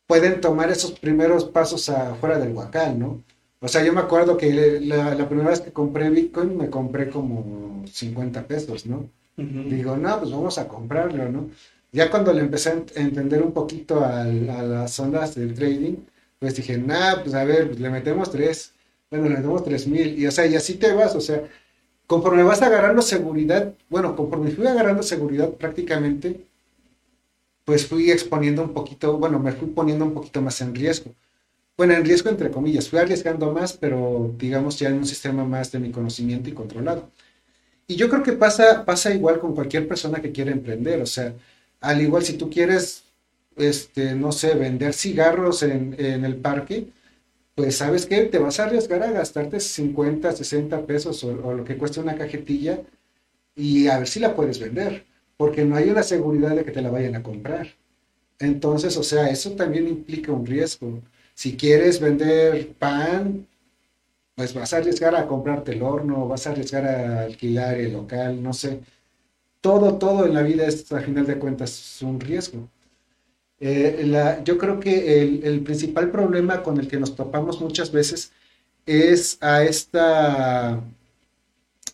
[0.07, 3.23] pueden tomar esos primeros pasos afuera del huacal, ¿no?
[3.59, 7.85] O sea, yo me acuerdo que la, primera vez que compré Bitcoin me compré como
[7.89, 9.09] 50 pesos, ¿no?
[9.37, 11.49] Digo, no, pues vamos a comprarlo, ¿no?
[11.93, 15.95] Ya cuando le empecé a entender un poquito a, las ondas del trading,
[16.39, 18.73] pues dije, nah, pues a ver, pues le metemos tres,
[19.09, 21.43] bueno, le metemos tres mil, y o sea, y así te vas, o sea,
[22.13, 26.45] conforme vas agarrando seguridad, bueno, conforme fui agarrando seguridad prácticamente,
[27.65, 31.11] pues fui exponiendo un poquito, bueno, me fui poniendo un poquito más en riesgo
[31.77, 35.71] bueno, en riesgo entre comillas, fui arriesgando más, pero digamos ya en un sistema más
[35.71, 37.09] de mi conocimiento y controlado.
[37.87, 41.33] Y yo creo que pasa, pasa igual con cualquier persona que quiere emprender, o sea,
[41.81, 43.03] al igual si tú quieres,
[43.57, 46.87] este, no sé, vender cigarros en, el parque,
[47.55, 51.63] pues sabes que te vas a arriesgar a gastarte 50, 60 pesos o, o, lo
[51.63, 52.81] que cuesta una cajetilla
[53.55, 55.05] y a ver si la puedes vender,
[55.37, 57.67] porque no hay una seguridad de que te la vayan a comprar.
[58.39, 61.01] Entonces, o sea, eso también implica un riesgo.
[61.35, 63.47] Si quieres vender pan,
[64.35, 68.41] pues vas a arriesgar a comprarte el horno, vas a arriesgar a alquilar el local,
[68.41, 68.81] no sé.
[69.61, 72.69] Todo, todo en la vida es, a final de cuentas, un riesgo.
[73.59, 78.31] Eh, yo creo que el, principal problema con el que nos topamos muchas veces
[78.85, 80.81] es a esta,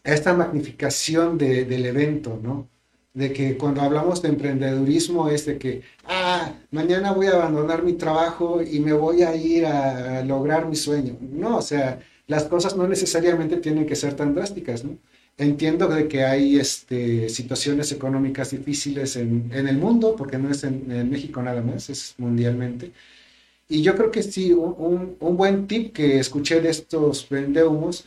[0.04, 2.68] esta magnificación del evento, ¿no?
[3.14, 7.94] de que cuando hablamos de emprendedurismo es de que, ah, mañana voy a abandonar mi
[7.94, 11.18] trabajo y me voy a ir a lograr mi sueño.
[11.20, 14.98] No, o sea, las cosas no necesariamente tienen que ser tan drásticas, ¿no?
[15.40, 21.10] Entiendo de que hay este, situaciones económicas difíciles en, el mundo, porque no es en,
[21.10, 22.92] México nada más, es mundialmente.
[23.68, 28.06] Y yo creo que sí, un, un buen tip que escuché de estos vendehumos,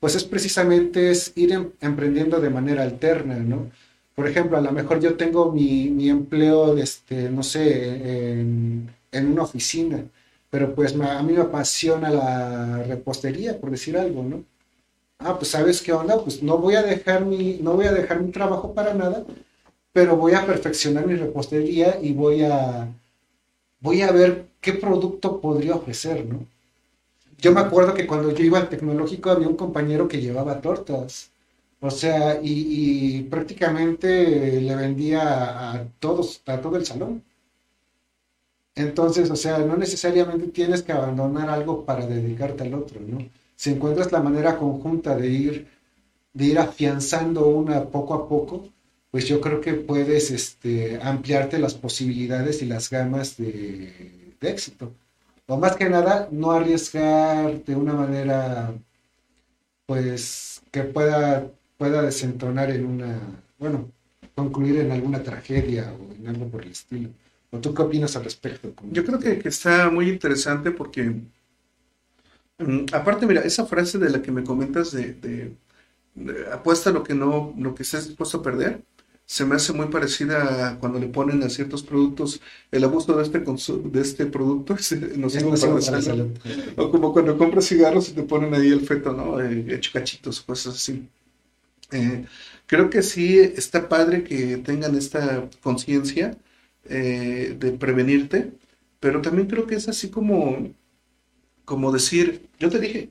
[0.00, 3.70] pues es precisamente es ir em, emprendiendo de manera alterna, ¿no?
[4.14, 10.04] por ejemplo, a lo mejor yo tengo mi, empleo, este, no sé, en, una oficina,
[10.50, 14.44] pero pues a mí me apasiona la repostería, por decir algo, ¿no?
[15.24, 18.20] Ah, pues sabes qué onda, pues no voy a dejar mi, no voy a dejar
[18.20, 19.24] mi trabajo para nada,
[19.92, 22.88] pero voy a perfeccionar mi repostería y voy a,
[23.80, 26.46] voy a ver qué producto podría ofrecer, ¿no?
[27.38, 31.32] Yo me acuerdo que cuando yo iba al tecnológico había un compañero que llevaba tortas
[31.82, 37.24] o sea, y, prácticamente le vendía a todos, a todo el salón.
[38.74, 43.18] Entonces, o sea, no necesariamente tienes que abandonar algo para dedicarte al otro, ¿no?
[43.62, 45.68] Si encuentras la manera conjunta de ir,
[46.32, 48.68] de ir afianzando una poco a poco,
[49.12, 54.92] pues yo creo que puedes este, ampliarte las posibilidades y las gamas de, éxito.
[55.46, 58.74] O más que nada, no arriesgar de una manera,
[59.86, 61.46] pues, que pueda,
[61.78, 63.20] pueda desentonar en una,
[63.60, 63.88] bueno,
[64.34, 67.10] concluir en alguna tragedia o en algo por el estilo.
[67.52, 68.74] ¿O tú qué opinas al respecto?
[68.90, 71.14] Yo creo que, que está muy interesante porque,
[72.92, 75.56] aparte, mira, esa frase de la que me comentas de, de,
[76.14, 78.84] de apuesta lo que no, lo que estés dispuesto a perder,
[79.26, 83.22] se me hace muy parecida a cuando le ponen a ciertos productos el abuso de
[83.22, 86.32] este, de este producto, es nocivo Es para la salud.
[86.76, 89.40] O como cuando compras cigarros y te ponen ahí el feto, ¿no?
[89.40, 91.08] Eh, hecho cachitos, cosas así.
[91.90, 92.26] Eh,
[92.66, 96.38] creo que sí está padre que tengan esta conciencia
[96.84, 98.52] eh, de prevenirte,
[99.00, 100.72] pero también creo que es así como,
[101.64, 103.10] como decir, yo te dije,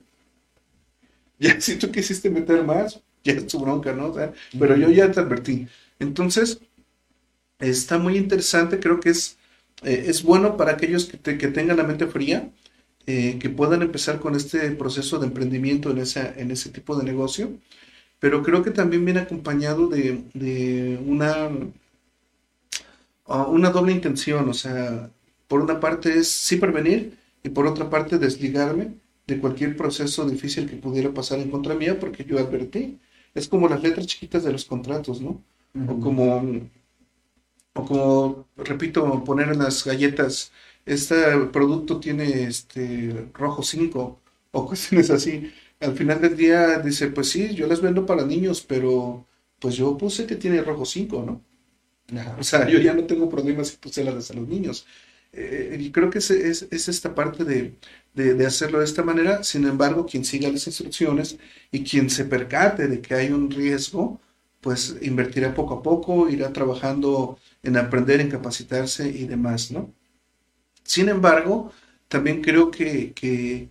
[1.40, 4.08] ya si tú quisiste meter más, ya es tu bronca, ¿no?
[4.08, 5.68] O sea, pero yo ya te advertí.
[6.00, 6.60] Entonces,
[7.60, 9.38] está muy interesante, creo que es,
[9.84, 12.52] eh, es bueno para aquellos que, te- que tengan la mente fría,
[13.08, 17.06] eh, que puedan empezar con este proceso de emprendimiento en, esa, en ese tipo de
[17.06, 17.52] negocio,
[18.20, 21.50] pero creo que también viene acompañado de, de una,
[23.26, 25.10] ah, una doble intención, o sea,
[25.48, 28.96] por una parte es sí prevenir y por otra parte desligarme
[29.28, 33.00] de cualquier proceso difícil que pudiera pasar en contra mía porque yo advertí.
[33.34, 35.42] Es como las letras chiquitas de los contratos, ¿no?
[35.88, 36.44] O como,
[37.74, 40.52] o como, repito, poner en las galletas,
[40.86, 41.16] este
[41.54, 44.20] producto tiene este rojo 5
[44.52, 45.52] o cuestiones así.
[45.80, 49.26] Al final del día dice, pues sí, yo las vendo para niños, pero
[49.60, 51.42] pues yo puse que tiene rojo 5, ¿no?
[52.40, 54.86] O sea, yo ya no tengo problemas si puse las a los niños.
[55.34, 57.76] Eh, y creo que es, es, es esta parte de,
[58.14, 59.44] de, de hacerlo de esta manera.
[59.44, 61.38] Sin embargo, quien siga las instrucciones
[61.72, 64.20] y quien se percate de que hay un riesgo,
[64.62, 69.94] pues invertirá poco a poco, irá trabajando en aprender, en capacitarse y demás, ¿no?
[70.84, 71.72] Sin embargo,
[72.08, 73.70] también creo que, que,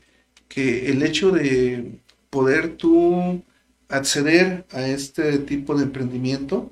[0.48, 3.42] que el hecho de poder tú
[3.88, 6.70] acceder a este tipo de emprendimiento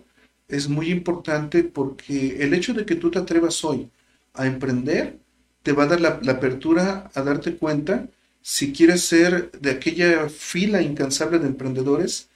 [0.49, 3.91] es muy importante porque el hecho de que tú te atrevas hoy
[4.35, 5.19] a emprender
[5.63, 8.09] te va a dar la, apertura a darte cuenta
[8.43, 12.29] si quieres ser de aquella fila incansable de emprendedores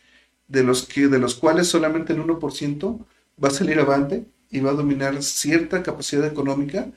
[0.48, 2.98] de los que de los cuales solamente el 1%
[3.42, 6.90] va a salir avante y va a dominar cierta capacidad económica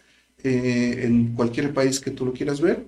[0.43, 2.85] eh, en cualquier país que tú lo quieras ver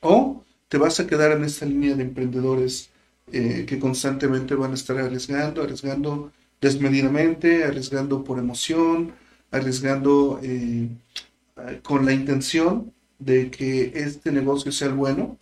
[0.00, 2.90] o te vas a quedar en esta línea de emprendedores
[3.32, 9.12] eh, que constantemente van a estar arriesgando, arriesgando desmedidamente, arriesgando por emoción,
[9.54, 10.88] arriesgando eh,
[11.82, 15.38] con la intención de que este negocio sea el bueno,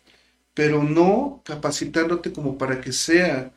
[0.54, 3.52] pero no capacitándote como para que sea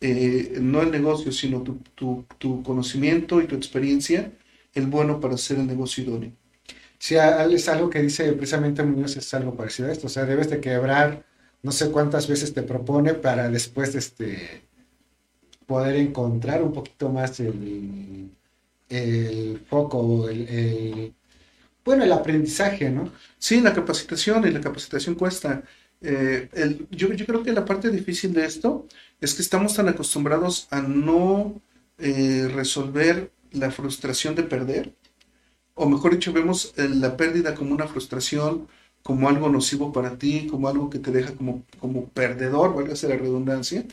[0.00, 4.32] eh, no el negocio, sino tu, tu, tu conocimiento y tu experiencia
[4.74, 6.32] el bueno para hacer el negocio idóneo.
[6.98, 10.06] Sí, es algo que dice precisamente Muñoz, es algo parecido a esto.
[10.06, 11.24] O sea, debes de quebrar
[11.62, 14.62] no sé cuántas veces te propone para después este,
[15.66, 18.30] poder encontrar un poquito más el,
[18.92, 21.14] el foco, el, el-
[21.84, 23.12] bueno, el aprendizaje, ¿no?
[23.38, 25.62] Sí, la capacitación y la capacitación cuesta.
[26.00, 28.86] Eh, el- yo, yo creo que la parte difícil de esto
[29.20, 31.60] es que estamos tan acostumbrados a no
[31.98, 34.94] eh, resolver la frustración de perder,
[35.74, 38.68] o mejor dicho, vemos la pérdida como una frustración,
[39.02, 43.16] como algo nocivo para ti, como algo que te deja como, como perdedor, valga la
[43.16, 43.84] redundancia,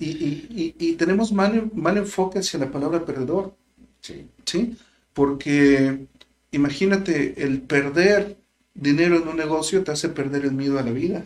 [0.00, 3.54] y, y- y- y tenemos mal, mal enfoque hacia la palabra perdedor.
[4.02, 4.28] Sí.
[4.44, 4.76] ¿sí?
[5.14, 6.06] Porque
[6.50, 8.36] imagínate, el perder
[8.74, 11.24] dinero en un negocio te hace perder el miedo a la vida.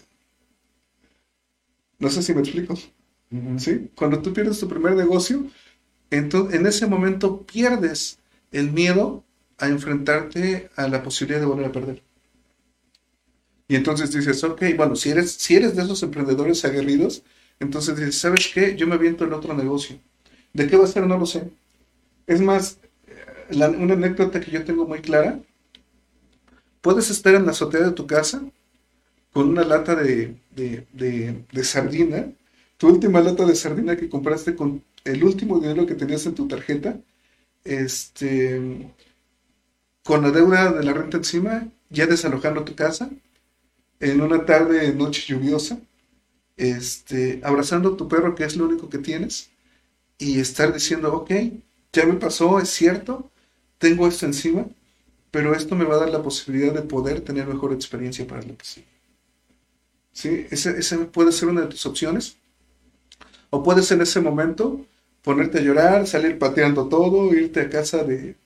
[1.99, 2.75] No sé si me explico.
[3.59, 3.91] ¿sí?
[3.95, 5.47] Cuando tú pierdes tu primer negocio,
[6.11, 8.19] entonces en ese momento pierdes
[8.53, 9.25] el miedo
[9.59, 12.03] a enfrentarte a la posibilidad de volver a perder.
[13.69, 17.25] Y entonces dices, ok, bueno, si eres, si eres de esos emprendedores aguerridos,
[17.59, 18.77] entonces dices, ¿sabes qué?
[18.77, 19.99] Yo me aviento el otro negocio.
[20.53, 21.07] ¿De qué va a ser?
[21.07, 21.51] No lo sé.
[22.27, 22.79] Es más,
[23.51, 25.41] una anécdota que yo tengo muy clara,
[26.81, 28.43] puedes estar en la azotea de tu casa
[29.33, 32.33] con una lata de, de, de- de sardina,
[32.79, 36.49] tu última lata de sardina que compraste con el último dinero que tenías en tu
[36.49, 37.01] tarjeta,
[37.65, 38.91] este,
[40.05, 43.11] con la deuda de la renta encima, ya desalojando tu casa,
[44.01, 45.81] en una tarde, noche lluviosa,
[46.57, 49.51] este, abrazando a tu perro que es lo único que tienes,
[50.19, 51.33] y estar diciendo, ok,
[51.97, 53.31] ya me pasó, es cierto,
[53.79, 54.67] tengo esto encima,
[55.31, 58.57] pero esto me va a dar la posibilidad de poder tener mejor experiencia para lo
[58.57, 58.85] que sí.
[60.13, 60.47] ¿Sí?
[60.51, 62.37] Esa, puede ser una de tus opciones.
[63.51, 64.85] O puedes en ese momento
[65.23, 68.37] ponerte a llorar, salir pateando todo, irte a casa de,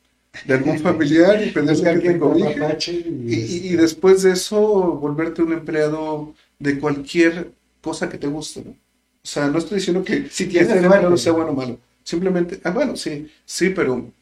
[0.48, 2.78] algún familiar y pedirle que te cobije.
[3.26, 8.62] Y, y, después de eso, volverte un empleado de cualquier cosa que te guste.
[8.64, 8.70] ¿no?
[8.70, 8.76] O
[9.22, 11.78] sea, no estoy diciendo que si tienes este no sea bueno o malo.
[12.04, 14.12] Simplemente, ah, bueno, sí, sí, pero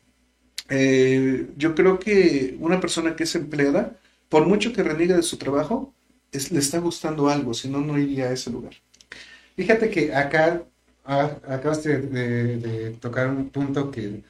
[0.68, 3.96] eh, yo creo que una persona que es empleada,
[4.28, 5.94] por mucho que reniegue de su trabajo,
[6.32, 8.74] le está gustando algo, si no, no iría a ese lugar.
[9.56, 10.62] Fíjate que acá
[11.04, 14.22] ah, acabas de, tocar un punto que,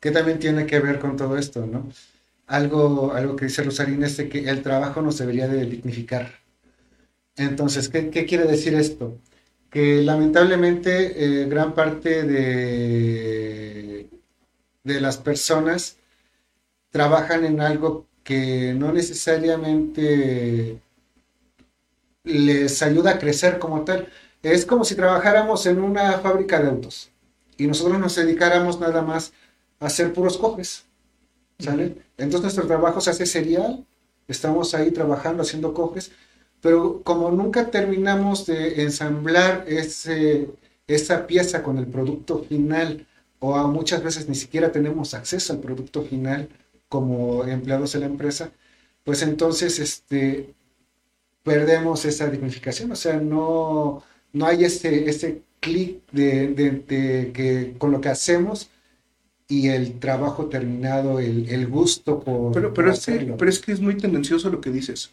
[0.00, 1.88] que, también tiene que ver con todo esto, ¿no?
[2.46, 6.32] Algo, algo que dice Rosarín es de que el trabajo nos debería de dignificar.
[7.36, 9.18] Entonces, ¿qué, qué quiere decir esto?
[9.70, 14.08] Que lamentablemente eh, gran parte de,
[14.84, 15.98] de las personas
[16.90, 20.80] trabajan en algo que no necesariamente
[22.24, 24.08] les ayuda a crecer como tal.
[24.42, 27.10] Es como si trabajáramos en una fábrica de autos
[27.56, 29.32] y nosotros nos dedicáramos nada más
[29.80, 30.84] a hacer puros cofres.
[31.58, 31.96] ¿Sale?
[32.16, 33.84] Entonces nuestro trabajo se hace serial,
[34.28, 36.12] estamos ahí trabajando, haciendo cofres,
[36.60, 40.48] pero como nunca terminamos de ensamblar ese,
[40.86, 43.06] esa pieza con el producto final,
[43.40, 46.48] o muchas veces ni siquiera tenemos acceso al producto final
[46.88, 48.50] como empleados de la empresa,
[49.04, 50.54] pues entonces este,
[51.42, 54.02] perdemos esa dignificación, o sea, no,
[54.32, 56.84] no hay ese, ese clic de,
[57.32, 58.70] que con lo que hacemos
[59.48, 62.52] y el trabajo terminado, el, gusto por...
[62.52, 65.10] Pero, pero, es que, pero es que es muy tendencioso lo que dices,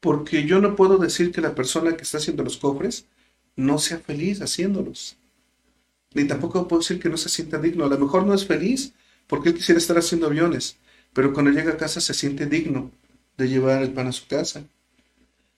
[0.00, 3.06] porque yo no puedo decir que la persona que está haciendo los cofres
[3.56, 5.16] no sea feliz haciéndolos.
[6.14, 7.84] Ni tampoco puedo decir que no se sienta digno.
[7.84, 8.92] A lo mejor no es feliz
[9.26, 10.76] porque él quisiera estar haciendo aviones,
[11.12, 12.90] pero cuando llega a casa se siente digno
[13.36, 14.62] de llevar el pan a su casa.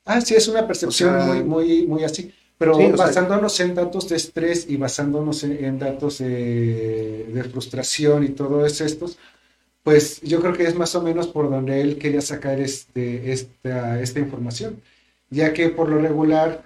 [0.05, 2.33] Ah, sí, es una percepción muy, muy, muy así.
[2.61, 9.17] Pero basándonos en datos de estrés y basándonos en, datos de, frustración y todo estos,
[9.83, 14.19] pues yo creo que es más o menos por donde él quería sacar este, esta,
[14.19, 14.81] información,
[15.31, 16.65] ya que por lo regular,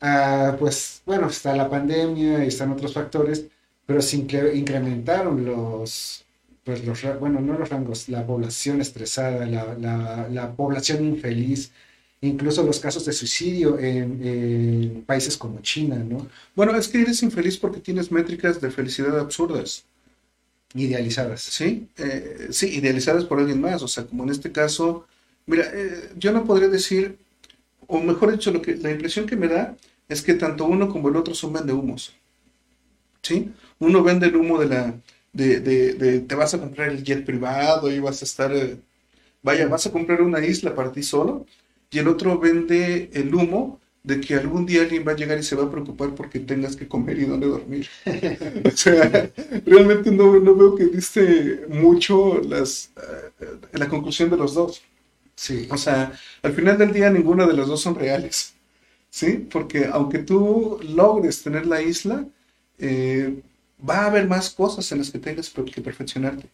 [0.00, 3.46] ah, pues bueno, está la pandemia y están otros factores,
[3.86, 6.24] pero se incrementaron los,
[6.64, 11.72] pues los, bueno, no los rangos, la población estresada, la, la, la población infeliz,
[12.22, 16.28] incluso los casos de suicidio en, países como China, ¿no?
[16.54, 19.84] Bueno, es que eres infeliz porque tienes métricas de felicidad absurdas.
[20.74, 21.42] Idealizadas.
[21.42, 23.82] Sí, eh, sí, idealizadas por alguien más.
[23.82, 25.06] O sea, como en este caso,
[25.46, 27.18] mira, eh, yo no podría decir,
[27.86, 29.76] o mejor dicho, lo que, la impresión que me da
[30.08, 32.14] es que tanto uno como el otro son vende humos.
[33.22, 33.52] ¿Sí?
[33.78, 34.94] Uno vende el humo de la,
[35.32, 38.76] de, de, te vas a comprar el jet privado y vas a estar, eh,
[39.42, 41.46] vaya, vas a comprar una isla para ti solo
[41.90, 45.42] y el otro vende el humo de que algún día alguien va a llegar y
[45.42, 47.88] se va a preocupar porque tengas que comer y dónde dormir.
[48.64, 49.30] o sea,
[49.64, 52.90] realmente no, veo que diste mucho las,
[53.40, 54.82] eh, la conclusión de los dos.
[55.36, 55.68] Sí.
[55.70, 58.54] O sea, al final del día ninguna de las dos son reales.
[59.10, 59.46] ¿Sí?
[59.50, 62.26] Porque aunque tú logres tener la isla,
[62.78, 63.42] eh,
[63.88, 66.48] va a haber más cosas en las que tengas que perfeccionarte.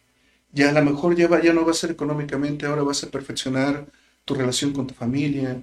[0.53, 3.85] Y a lo mejor ya, ya no va a ser económicamente, ahora vas a perfeccionar
[4.25, 5.61] tu relación con tu familia,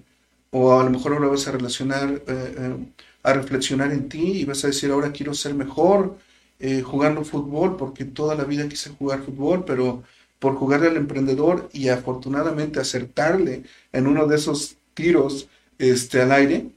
[0.50, 2.76] o a lo mejor ahora vas a relacionar, eh, eh,
[3.22, 6.16] a reflexionar en ti y vas a decir, ahora quiero ser mejor
[6.60, 10.04] eh, jugando fútbol, porque toda la vida quise jugar fútbol, pero
[10.38, 16.70] por jugarle al emprendedor y afortunadamente acertarle en uno de esos tiros este, al aire,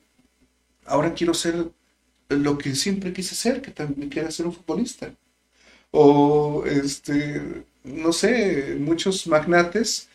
[0.86, 1.70] ahora quiero ser
[2.30, 5.14] lo que siempre quise ser, que también quiera ser un futbolista.
[5.92, 10.10] O, este, no sé, muchos magnates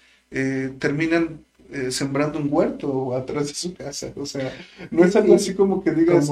[0.79, 4.13] terminan eh, sembrando un huerto atrás de su casa.
[4.17, 4.53] O sea,
[4.91, 6.29] no es algo así como que digas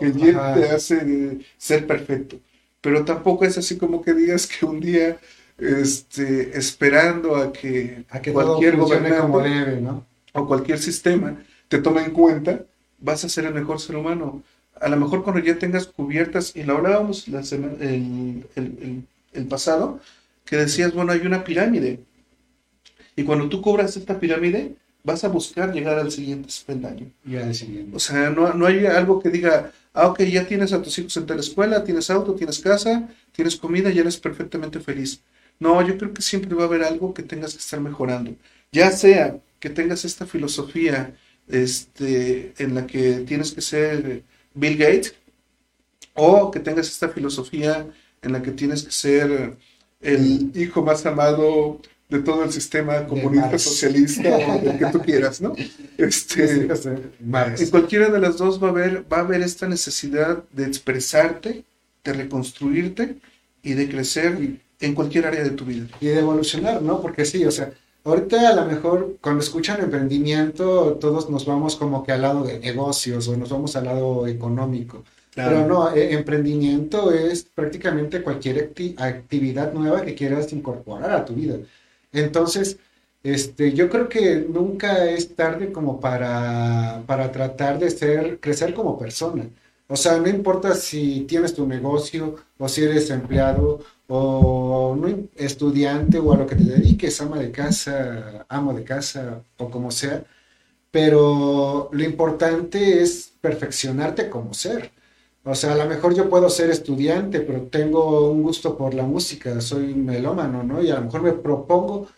[0.00, 2.38] que, el jet te hace ser perfecto.
[2.80, 5.16] Pero tampoco es así como que digas que un día,
[5.58, 10.04] este, esperando a que, a que cualquier gobernante ¿no?
[10.32, 12.60] o cualquier sistema te tome en cuenta,
[12.98, 14.42] vas a ser el mejor ser humano.
[14.80, 20.00] A lo mejor cuando ya tengas cubiertas, y lo hablábamos la el, el, el pasado,
[20.44, 22.00] que decías, bueno, hay una pirámide
[23.16, 27.10] y cuando tú cobras esta pirámide, vas a buscar llegar al siguiente peldaño.
[27.24, 27.94] Ya siguiente.
[27.94, 31.16] O sea, no, no, hay algo que diga, ah, ok, ya tienes a tus hijos
[31.16, 35.22] en la escuela, tienes auto, tienes casa, tienes comida y eres perfectamente feliz.
[35.60, 38.34] No, yo creo que siempre va a haber algo que tengas que estar mejorando.
[38.72, 41.14] Ya sea que tengas esta filosofía
[41.48, 44.22] este, en la que tienes que ser
[44.54, 45.14] Bill Gates,
[46.14, 47.86] o que tengas esta filosofía
[48.22, 49.56] en la que tienes que ser
[50.00, 51.80] el hijo más amado
[52.14, 55.54] de todo el sistema comunista, socialista o el que tú quieras, ¿no?
[55.96, 56.68] Este,
[57.24, 61.64] en cualquiera de las dos va a haber, va a haber esta necesidad de expresarte,
[62.02, 63.16] de reconstruirte
[63.62, 65.86] y de crecer en cualquier área de tu vida.
[66.00, 67.00] Y de evolucionar, ¿no?
[67.00, 72.04] Porque sí, o sea, ahorita a lo mejor cuando escuchan emprendimiento, todos nos vamos como
[72.04, 75.04] que al lado de negocios o nos vamos al lado económico.
[75.34, 81.56] Pero no, e, emprendimiento es prácticamente cualquier actividad nueva que quieras incorporar a tu vida.
[82.14, 82.78] Entonces,
[83.22, 88.98] este, yo creo que nunca es tarde como para, para tratar de ser, crecer como
[88.98, 89.48] persona.
[89.88, 96.18] O sea, no importa si tienes tu negocio o si eres empleado o no, estudiante
[96.18, 100.24] o a lo que te dediques, ama de casa, amo de casa o como sea,
[100.90, 104.92] pero lo importante es perfeccionarte como ser.
[105.46, 109.02] O sea, a lo mejor yo puedo ser estudiante, pero tengo un gusto por la
[109.04, 110.82] música, soy melómano, ¿no?
[110.82, 112.08] Y a lo mejor me propongo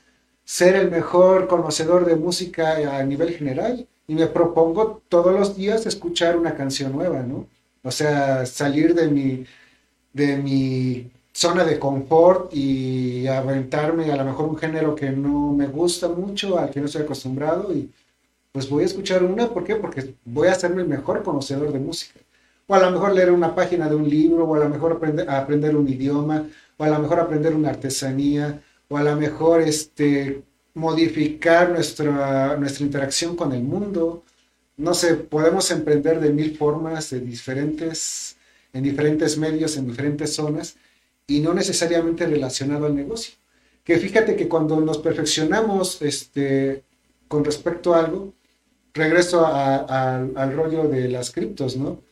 [0.44, 5.86] ser el mejor conocedor de música a nivel general y me propongo todos los días
[5.86, 7.48] escuchar una canción nueva, ¿no?
[7.82, 9.44] O sea, salir de mi,
[10.12, 15.66] de mi zona de confort y aventarme a lo mejor un género que no me
[15.66, 17.90] gusta mucho, al que no estoy acostumbrado y
[18.52, 19.76] pues voy a escuchar una, ¿por qué?
[19.76, 22.20] Porque voy a ser el mejor conocedor de música
[22.66, 25.76] o a lo mejor leer una página de un libro, o a lo mejor aprender,
[25.76, 26.46] un idioma,
[26.76, 30.42] o a lo mejor aprender una artesanía, o a lo mejor este,
[30.74, 34.24] modificar nuestra, nuestra interacción con el mundo.
[34.76, 38.36] No sé, podemos emprender de mil formas, de diferentes,
[38.72, 40.76] en diferentes medios, en diferentes zonas,
[41.26, 43.34] y no necesariamente relacionado al negocio.
[43.84, 46.82] Que fíjate que cuando nos perfeccionamos este,
[47.28, 48.32] con respecto a algo,
[48.92, 52.05] regreso al rollo de las criptos, ¿no?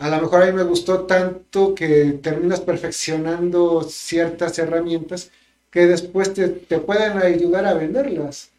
[0.00, 5.30] A lo mejor a mí me gustó tanto que terminas perfeccionando ciertas herramientas
[5.70, 6.48] que después te,
[6.80, 8.50] pueden ayudar a venderlas.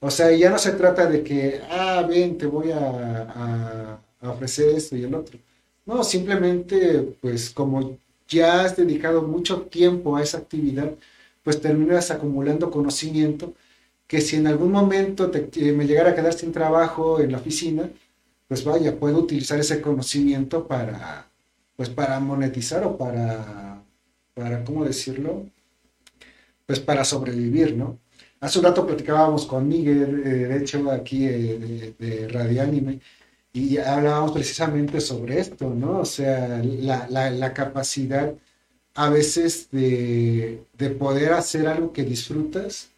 [0.00, 4.96] O sea, ya no se trata de que, ah, ven, te voy a, ofrecer esto
[4.96, 5.38] y el otro.
[5.86, 7.98] No, simplemente, pues como
[8.28, 10.92] ya has dedicado mucho tiempo a esa actividad,
[11.42, 13.54] pues terminas acumulando conocimiento
[14.06, 17.90] que si en algún momento me llegara a quedar sin trabajo en la oficina,
[18.50, 21.30] pues vaya, puedo utilizar ese conocimiento para,
[21.76, 23.80] pues para monetizar o para,
[24.34, 25.46] para, ¿cómo decirlo?
[26.66, 28.00] Pues para sobrevivir, ¿no?
[28.40, 32.98] Hace un rato platicábamos con Miguel, eh, de hecho, aquí eh, de, Radio Anime,
[33.52, 36.00] y hablábamos precisamente sobre esto, ¿no?
[36.00, 38.34] O sea, la, capacidad
[38.94, 40.64] a veces de,
[40.98, 42.88] poder hacer algo que disfrutas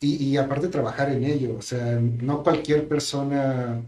[0.00, 1.56] y, y aparte trabajar en ello.
[1.56, 3.80] O sea, no cualquier persona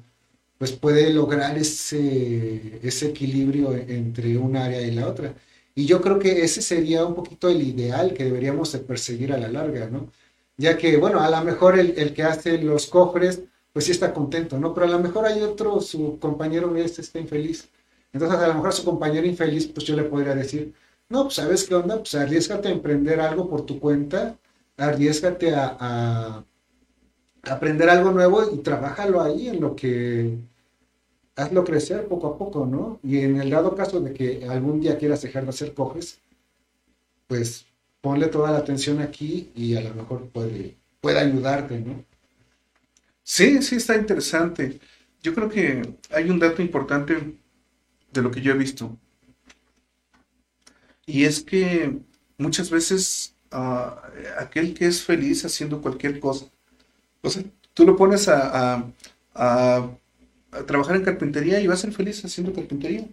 [0.59, 5.35] pues puede lograr ese, ese equilibrio entre un área y la otra.
[5.75, 9.39] Y yo creo que ese sería un poquito el ideal que deberíamos de perseguir a
[9.39, 10.11] la larga, ¿no?
[10.57, 13.43] Ya que, bueno, a lo mejor el, que hace los cofres,
[13.73, 14.73] pues sí está contento, ¿no?
[14.75, 17.69] Pero a lo mejor hay otro, su compañero este está infeliz.
[18.13, 20.73] Entonces, a lo mejor su compañero infeliz, pues yo le podría decir,
[21.09, 24.39] no, pues sabes qué onda, pues arriesgate a emprender algo por tu cuenta,
[24.77, 26.45] arriesgate a
[27.51, 30.39] aprender algo nuevo y trabájalo ahí en lo que
[31.37, 33.01] hazlo crecer poco a poco, ¿no?
[33.03, 36.21] Y en el dado caso de que algún día quieras dejar de hacer coges,
[37.27, 37.67] pues
[38.01, 42.05] ponle toda la atención aquí y a lo mejor puede, ayudarte, ¿no?
[43.23, 44.79] Sí, sí, está interesante.
[45.23, 47.39] Yo creo que hay un dato importante
[48.13, 48.97] de lo que yo he visto.
[51.07, 51.99] Y es que
[52.39, 54.03] muchas veces ah,
[54.39, 56.47] aquel que es feliz haciendo cualquier cosa,
[57.25, 58.85] o sea, tú lo pones a,
[60.67, 63.05] trabajar en carpintería y va a ser feliz haciendo carpintería.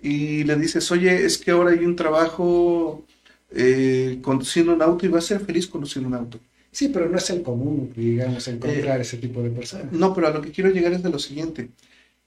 [0.00, 3.04] Y le dices, oye, es que ahora hay un trabajo
[3.50, 6.38] eh, conduciendo un auto y va a ser feliz conduciendo un auto.
[6.70, 9.92] Sí, pero no es el común, digamos, encontrar eh, ese tipo de personas.
[9.92, 11.68] No, pero a lo que quiero llegar es de lo siguiente,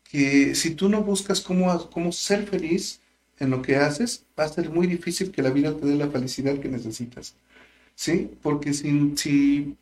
[0.04, 3.00] que si tú no buscas cómo, cómo ser feliz
[3.40, 6.10] en lo que haces, va a ser muy difícil que la vida te dé la
[6.10, 7.36] felicidad que necesitas.
[7.96, 8.32] ¿Sí?
[8.42, 9.76] Porque si, si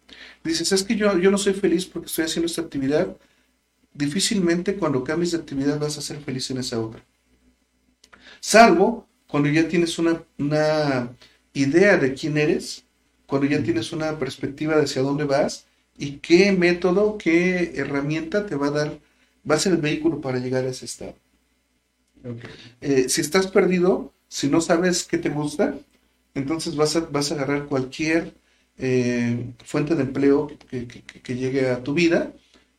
[0.43, 3.15] dices, es que yo, yo no soy feliz porque estoy haciendo esta actividad,
[3.93, 7.03] difícilmente cuando cambies de actividad vas a ser feliz en esa otra.
[8.39, 11.09] Salvo cuando ya tienes una, una
[11.53, 12.85] idea de quién eres,
[13.25, 15.65] cuando ya tienes una perspectiva de hacia dónde vas
[15.97, 18.99] y qué método, qué herramienta te va a dar,
[19.49, 21.15] va a ser el vehículo para llegar a ese estado.
[22.81, 25.75] Eh, si estás perdido, si no sabes qué te gusta,
[26.35, 28.35] entonces vas a, vas a agarrar cualquier
[28.77, 32.33] eh, fuente de empleo que, llegue a tu vida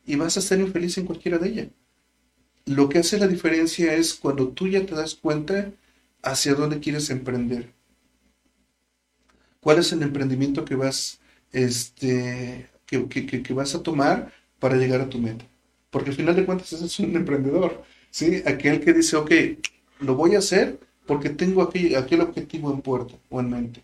[0.07, 1.69] y vas a ser infeliz en cualquiera de ellas.
[2.67, 5.73] Lo que hace la diferencia es cuando tú ya te das cuenta
[6.23, 7.73] hacia dónde quieres emprender.
[9.61, 11.21] ¿Cuál es el emprendimiento que vas
[11.55, 15.47] este, que, que, que, vas a tomar para llegar a tu meta.
[15.91, 18.43] Porque al final de cuentas ese es un emprendedor, ¿sí?
[18.45, 19.31] Aquel que dice, ok,
[20.01, 23.83] lo voy a hacer porque tengo aquel, aquel objetivo en puerta o en mente.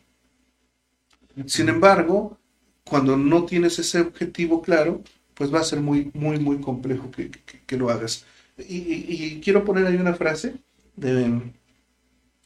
[1.47, 2.39] Sin embargo,
[2.85, 5.03] cuando no tienes ese objetivo claro,
[5.35, 8.27] pues va a ser muy, muy, muy complejo que, que, lo hagas.
[8.59, 10.57] Y, y, quiero poner ahí una frase
[10.97, 11.41] de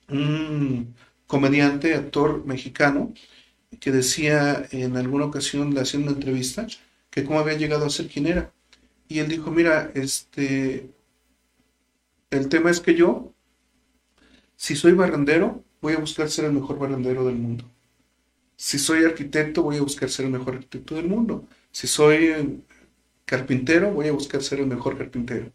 [0.09, 0.95] un
[1.27, 3.13] comediante, actor mexicano,
[3.81, 6.67] que decía en alguna ocasión, haciendo una entrevista,
[7.11, 8.53] que cómo había llegado a ser quien era.
[9.09, 10.91] Y él dijo, mira, este,
[12.31, 13.34] el tema es que yo,
[14.57, 17.65] si soy barrendero, voy a buscar ser el mejor barrendero del mundo.
[18.57, 21.47] Si soy arquitecto, voy a buscar ser el mejor arquitecto del mundo.
[21.71, 22.63] Si soy
[23.25, 25.53] carpintero, voy a buscar ser el mejor carpintero.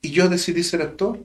[0.00, 1.24] Y yo decidí ser actor.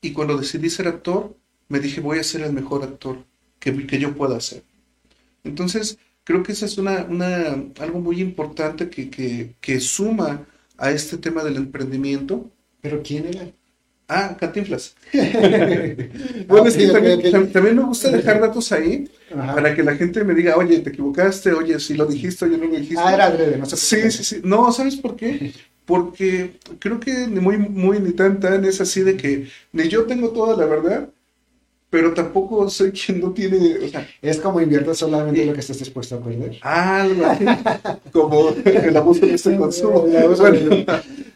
[0.00, 1.36] Y cuando decidí ser actor,
[1.68, 3.24] me dije, voy a ser el mejor actor
[3.58, 4.62] que, yo pueda ser.
[5.44, 11.56] Entonces, creo que eso es algo muy importante que, que, suma a este tema del
[11.56, 12.50] emprendimiento.
[12.80, 13.50] ¿Pero quién era?
[14.10, 14.94] Ah, Cantinflas.
[16.48, 16.88] bueno, es que
[17.52, 21.52] también, me gusta dejar datos ahí para que la gente me diga, oye, te equivocaste,
[21.52, 23.02] oye, si lo dijiste, oye, no lo dijiste.
[23.04, 23.76] Ah, era adrede, no sé.
[23.76, 24.40] Sí, sí, sí.
[24.42, 25.52] No, ¿sabes por qué?
[25.84, 30.06] Porque creo que ni muy, muy, ni tan, tan es así de que ni yo
[30.06, 31.10] tengo toda la verdad,
[31.90, 33.76] pero tampoco soy quien no tiene.
[33.84, 36.58] O sea, es como invierto solamente lo que estás dispuesto a perder.
[36.62, 37.06] Ah,
[38.10, 40.00] como el abuso de este consumo.
[40.02, 40.84] Bueno,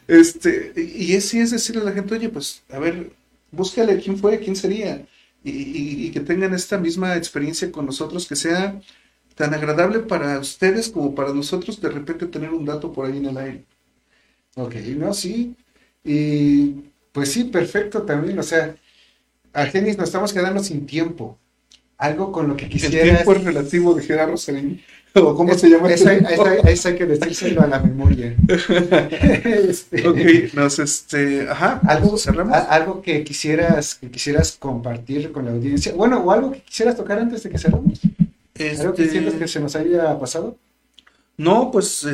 [0.08, 3.12] este, y es, sí es decirle a la gente, oye, pues, a ver,
[3.50, 5.06] búscale quién fue, quién sería,
[5.44, 8.80] y, que tengan esta misma experiencia con nosotros, que sea
[9.34, 13.26] tan agradable para ustedes como para nosotros de repente tener un dato por ahí en
[13.26, 13.64] el aire.
[14.56, 15.56] Ok, no, sí.
[16.04, 16.74] Y
[17.12, 18.76] pues sí, perfecto también, o sea
[19.52, 21.38] Argenis, nos estamos quedando sin tiempo.
[22.02, 23.08] Algo con lo que quisieras...
[23.08, 24.34] El tiempo es relativo, de Gerardo
[25.14, 25.88] ¿O cómo se llama?
[25.88, 26.08] Eso
[26.88, 28.34] hay, que decírselo a la memoria.
[28.48, 32.16] este, ok, nos, este, ajá, algo,
[32.68, 35.92] algo que quisieras, que quisieras compartir con la audiencia.
[35.94, 38.00] Bueno, o algo que quisieras tocar antes de que cerramos.
[38.00, 40.56] ¿Algo que este, sientes que se nos haya pasado?
[41.36, 42.04] No, pues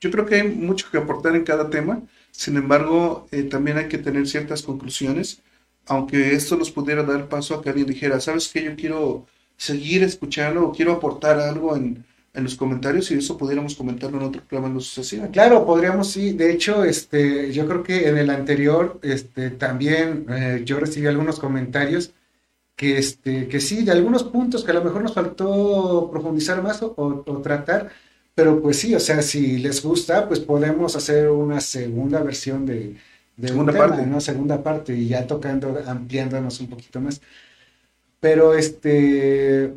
[0.00, 2.02] yo creo que hay mucho que aportar en cada tema.
[2.30, 5.40] Sin embargo, eh, también hay que tener ciertas conclusiones
[5.86, 8.64] aunque esto nos pudiera dar paso a que alguien dijera, ¿sabes qué?
[8.64, 9.26] Yo quiero
[9.56, 14.42] seguir escuchando o quiero aportar algo en, los comentarios y eso pudiéramos comentarlo en otro
[14.42, 15.26] programa en lo sucesivo.
[15.32, 16.32] Claro, podríamos, sí.
[16.32, 21.40] De hecho, este, yo creo que en el anterior este, también eh, yo recibí algunos
[21.40, 22.12] comentarios
[22.76, 26.82] que, este, que sí, de algunos puntos que a lo mejor nos faltó profundizar más
[26.82, 27.90] o, o tratar,
[28.34, 32.96] pero pues sí, o sea, si les gusta, pues podemos hacer una segunda versión de,
[33.36, 34.20] de segunda parte, ¿no?
[34.20, 37.20] Segunda parte y ya tocando, ampliándonos un poquito más.
[38.20, 39.74] Pero este,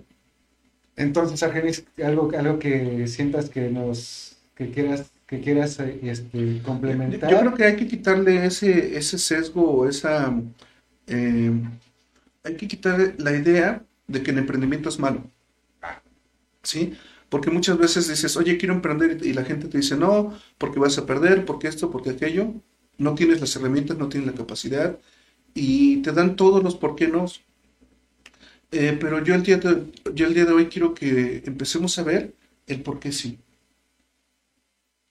[0.96, 7.30] entonces, Argenis, algo, algo que sientas que nos, que quieras, que quieras este, complementar.
[7.30, 10.34] Yo creo que hay que quitarle ese, ese sesgo, esa,
[11.08, 11.52] eh,
[12.44, 15.24] hay que quitarle la idea de que el emprendimiento es malo.
[16.64, 16.94] ¿Sí?
[17.30, 20.98] Porque muchas veces dices, oye, quiero emprender y la gente te dice, no, porque vas
[20.98, 22.54] a perder, porque esto, porque aquello
[23.00, 25.00] no tienes las herramientas, no tienes la capacidad
[25.56, 27.26] y te dan todos los por qué no.
[28.72, 32.04] Eh, pero yo el, día de, yo el día de hoy quiero que empecemos a
[32.04, 32.34] ver
[32.68, 33.40] el por qué sí.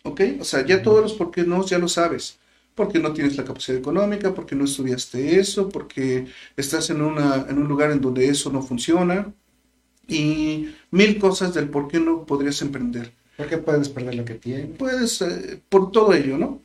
[0.05, 0.20] ¿Ok?
[0.41, 2.39] O sea, ya todos los por qué no ya lo sabes.
[2.74, 7.59] Porque no tienes la capacidad económica, porque no estudiaste eso, porque estás en, una, en
[7.59, 9.32] un lugar en donde eso no funciona.
[10.07, 13.12] Y mil cosas del por qué no podrías emprender.
[13.36, 14.76] Porque puedes perder lo que tienes.
[14.76, 16.62] Puedes, eh, por todo ello, ¿no?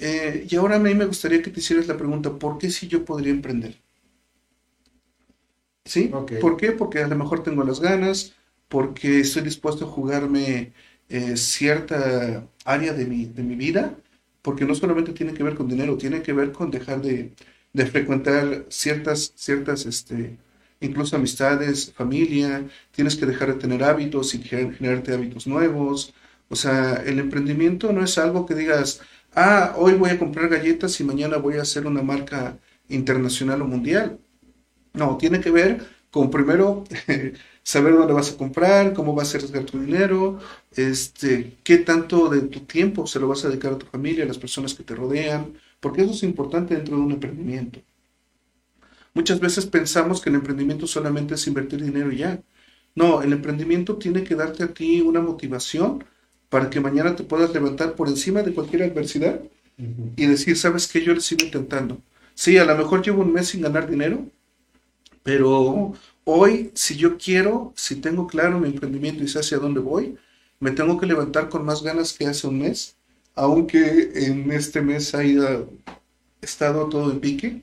[0.00, 2.88] Eh, y ahora a mí me gustaría que te hicieras la pregunta, ¿por qué si
[2.88, 3.80] yo podría emprender?
[5.84, 6.20] ¿Sí?
[6.38, 6.72] ¿Por qué?
[6.72, 8.34] Porque a lo mejor tengo las ganas,
[8.68, 10.72] porque estoy dispuesto a jugarme
[11.08, 13.96] eh, cierta área de mi, de mi vida,
[14.42, 17.32] porque no solamente tiene que ver con dinero, tiene que ver con dejar de,
[17.72, 20.38] de frecuentar ciertas, ciertas, este,
[20.80, 26.14] incluso amistades, familia, tienes que dejar de tener hábitos y generarte hábitos nuevos.
[26.48, 29.00] O sea, el emprendimiento no es algo que digas,
[29.34, 32.58] ah, hoy voy a comprar galletas y mañana voy a hacer una marca
[32.88, 34.18] internacional o mundial.
[34.94, 36.84] No, tiene que ver con primero
[37.62, 40.40] saber dónde vas a comprar, cómo vas a arriesgar tu dinero,
[40.76, 44.28] este, qué tanto de tu tiempo se lo vas a dedicar a tu familia, a
[44.28, 47.80] las personas que te rodean, porque eso es importante dentro de un emprendimiento.
[49.14, 52.42] Muchas veces pensamos que el emprendimiento solamente es invertir dinero y ya.
[52.94, 56.04] No, el emprendimiento tiene que darte a ti una motivación
[56.50, 59.40] para que mañana te puedas levantar por encima de cualquier adversidad
[60.16, 61.02] y decir, ¿sabes qué?
[61.02, 62.02] Yo le sigo intentando.
[62.34, 64.26] Sí, a lo mejor llevo un mes sin ganar dinero,
[65.22, 65.92] pero
[66.24, 70.16] hoy, si yo quiero, si tengo claro mi emprendimiento y sé hacia dónde voy,
[70.58, 72.96] me tengo que levantar con más ganas que hace un mes,
[73.34, 75.22] aunque en este mes ha
[76.42, 77.62] estado todo en pique.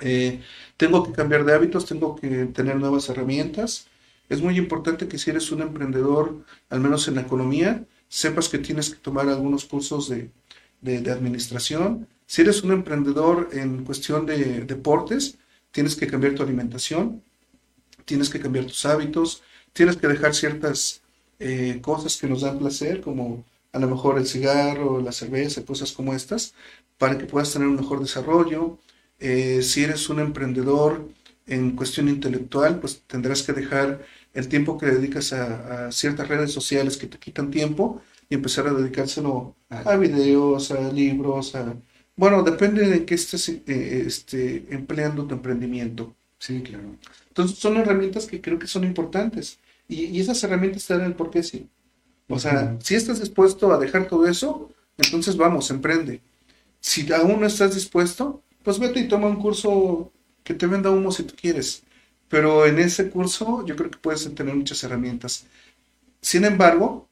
[0.00, 0.40] Eh,
[0.76, 3.86] tengo que cambiar de hábitos, tengo que tener nuevas herramientas.
[4.28, 8.58] Es muy importante que si eres un emprendedor, al menos en la economía, sepas que
[8.58, 10.30] tienes que tomar algunos cursos de,
[10.80, 12.06] de administración.
[12.26, 15.36] Si eres un emprendedor en cuestión de deportes,
[15.72, 17.22] tienes que cambiar tu alimentación,
[18.04, 21.02] tienes que cambiar tus hábitos, tienes que dejar ciertas
[21.38, 25.92] eh, cosas que nos dan placer, como a lo mejor el cigarro, la cerveza, cosas
[25.92, 26.54] como estas,
[26.96, 28.78] para que puedas tener un mejor desarrollo.
[29.18, 31.08] Eh, si eres un emprendedor
[31.46, 36.96] en cuestión intelectual, pues tendrás que dejar el tiempo que dedicas a, ciertas redes sociales
[36.96, 41.74] que te quitan tiempo y empezar a dedicárselo a videos, a libros, a...
[42.16, 46.14] Bueno, depende de qué estés eh, este, empleando tu emprendimiento.
[46.38, 46.96] Sí, claro.
[47.28, 49.58] Entonces son herramientas que creo que son importantes.
[49.88, 51.68] Y, esas herramientas te dan el por qué sí.
[52.28, 56.22] O sea, si estás dispuesto a dejar todo eso, entonces vamos, emprende.
[56.80, 60.12] Si aún no estás dispuesto, pues vete y toma un curso
[60.44, 61.82] que te venda humo si tú quieres.
[62.28, 65.46] Pero en ese curso yo creo que puedes tener muchas herramientas.
[66.20, 67.08] Sin embargo,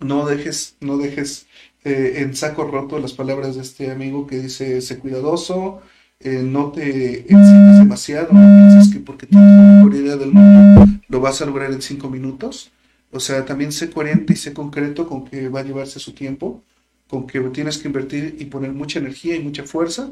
[0.00, 1.46] no dejes, no dejes
[1.84, 5.80] eh, en saco roto las palabras de este amigo que dice, sé cuidadoso,
[6.20, 10.86] eh, no te excites demasiado, no pienses que porque tienes la mejor idea del mundo
[11.08, 12.70] lo vas a lograr en cinco minutos.
[13.12, 16.62] O sea, también sé coherente y sé concreto con que va a llevarse su tiempo,
[17.08, 20.10] con que tienes que invertir y poner mucha energía y mucha fuerza,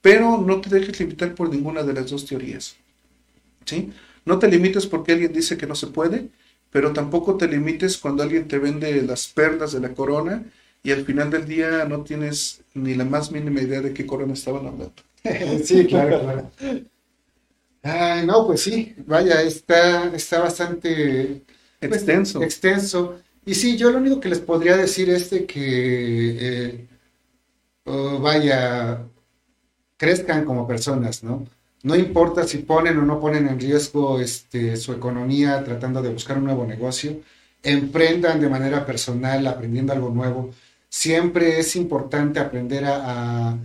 [0.00, 2.76] pero no te dejes limitar por ninguna de las dos teorías.
[3.64, 3.92] ¿sí?
[4.24, 6.28] No te limites porque alguien dice que no se puede,
[6.70, 10.44] pero tampoco te limites cuando alguien te vende las perlas de la corona
[10.82, 14.34] y al final del día no tienes ni la más mínima idea de qué corona
[14.34, 14.92] estaban hablando.
[15.64, 16.50] sí, claro, claro.
[17.82, 21.42] Ay, no, pues sí, vaya, está, está bastante
[21.80, 22.42] pues, extenso.
[22.42, 23.20] extenso.
[23.46, 25.56] Y sí, yo lo único que les podría decir es de que,
[26.40, 26.88] eh,
[27.84, 29.06] oh, vaya,
[29.98, 31.46] crezcan como personas, ¿no?
[31.82, 36.38] No importa si ponen o no ponen en riesgo este, su economía tratando de buscar
[36.38, 37.20] un nuevo negocio,
[37.62, 40.50] emprendan de manera personal, aprendiendo algo nuevo.
[40.88, 43.58] Siempre es importante aprender a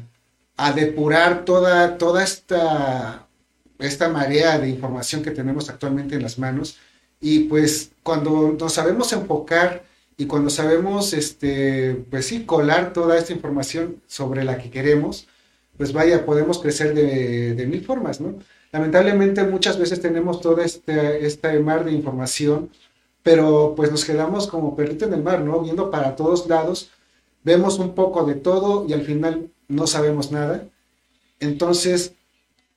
[0.57, 3.27] a depurar toda, toda esta,
[3.79, 6.77] esta marea de información que tenemos actualmente en las manos.
[7.19, 9.83] Y pues cuando nos sabemos enfocar
[10.17, 15.27] y cuando sabemos, este, pues sí, colar toda esta información sobre la que queremos,
[15.83, 18.35] pues vaya, podemos crecer de, mil formas, ¿no?
[18.71, 22.69] Lamentablemente muchas veces tenemos toda este, este mar de información,
[23.21, 25.59] pero pues nos quedamos como perrito en el mar, ¿no?
[25.59, 26.89] Viendo para todos lados,
[27.43, 30.63] vemos un poco de todo y al final no sabemos nada.
[31.41, 32.13] Entonces,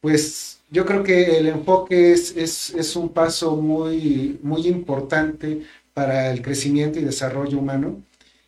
[0.01, 5.63] pues yo creo que el enfoque es, es, un paso muy, muy importante
[5.95, 8.03] para el crecimiento y desarrollo humano.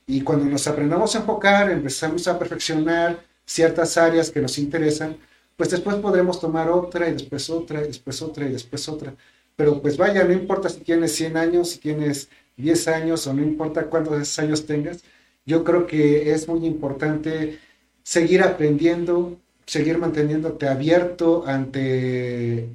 [0.04, 5.16] Y cuando nos aprendamos a enfocar, empezamos a perfeccionar ciertas áreas que nos interesan,
[5.56, 9.14] pues después podremos tomar otra y después otra y después otra y después otra.
[9.56, 12.28] Pero pues vaya, no importa si tienes 100 años, si tienes
[12.58, 15.02] 10 años o no importa cuántos años tengas,
[15.46, 17.58] yo creo que es muy importante
[18.02, 22.68] seguir aprendiendo, seguir manteniéndote abierto ante,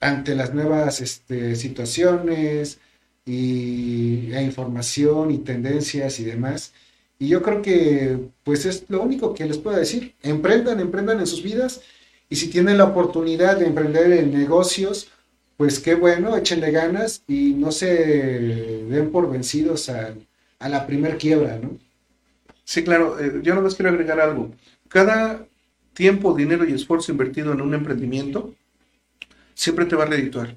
[0.00, 2.78] ante las nuevas este, situaciones
[3.24, 6.72] y, e información y tendencias y demás.
[7.18, 10.14] Y yo creo que pues es lo único que les puedo decir.
[10.22, 11.80] Emprendan, emprendan en sus vidas
[12.28, 15.08] y si tienen la oportunidad de emprender en negocios,
[15.56, 20.14] pues qué bueno, échenle ganas y no se den por vencidos a,
[20.60, 21.78] la primer quiebra, ¿no?
[22.64, 24.50] Sí, claro, eh, yo no les quiero agregar algo.
[24.88, 25.46] Cada
[25.94, 28.54] tiempo, dinero y esfuerzo invertido en un emprendimiento
[29.54, 30.54] siempre te va a redituar.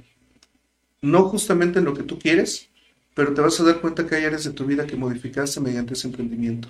[1.02, 2.69] No justamente en lo que tú quieres,
[3.20, 5.94] pero te vas a dar cuenta que hay áreas de tu vida que modificaste mediante
[5.94, 6.70] ese emprendimiento.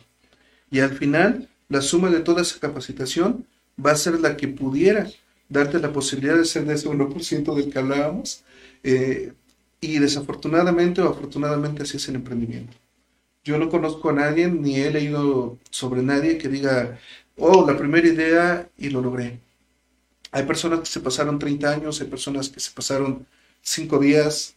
[0.71, 3.45] Y al final, la suma de toda esa capacitación
[3.77, 5.07] va a ser la que pudiera
[5.47, 8.43] darte la posibilidad de ser de ese 1% del que hablábamos.
[8.81, 9.31] Eh,
[9.79, 12.75] y desafortunadamente o afortunadamente así es el emprendimiento.
[13.43, 16.97] Yo no conozco a nadie, ni he leído sobre nadie que diga,
[17.37, 19.39] oh, la primera idea y lo logré.
[20.31, 23.27] Hay personas que se pasaron 30 años, hay personas que se pasaron
[23.61, 24.55] 5 días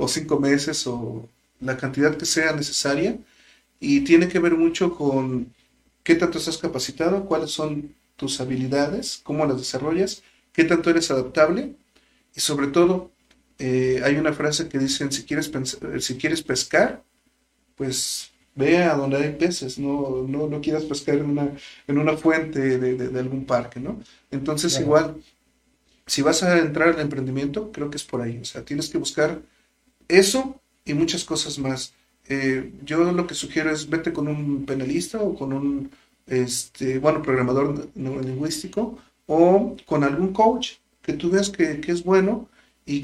[0.00, 1.28] o 5 meses o
[1.60, 3.18] la cantidad que sea necesaria.
[3.78, 5.52] Y tiene que ver mucho con
[6.02, 10.22] qué tanto estás capacitado, cuáles son tus habilidades, cómo las desarrollas,
[10.52, 11.74] qué tanto eres adaptable.
[12.34, 13.10] Y sobre todo
[13.58, 15.50] eh, hay una frase que dicen si quieres,
[16.00, 17.02] si quieres pescar,
[17.76, 21.50] pues ve a donde hay peces, no, no, no quieras pescar en una,
[21.86, 24.00] en una fuente de, algún parque, ¿no?
[24.30, 25.16] Entonces igual,
[26.06, 28.98] si vas a entrar al emprendimiento, creo que es por ahí, o sea, tienes que
[28.98, 29.40] buscar
[30.18, 31.94] eso y muchas cosas más.
[32.28, 35.90] eh, yo lo que sugiero es vete con un penalista o con un,
[36.26, 42.48] este, bueno, programador neurolingüístico o con algún coach que tú veas que, que es bueno
[42.86, 42.96] y,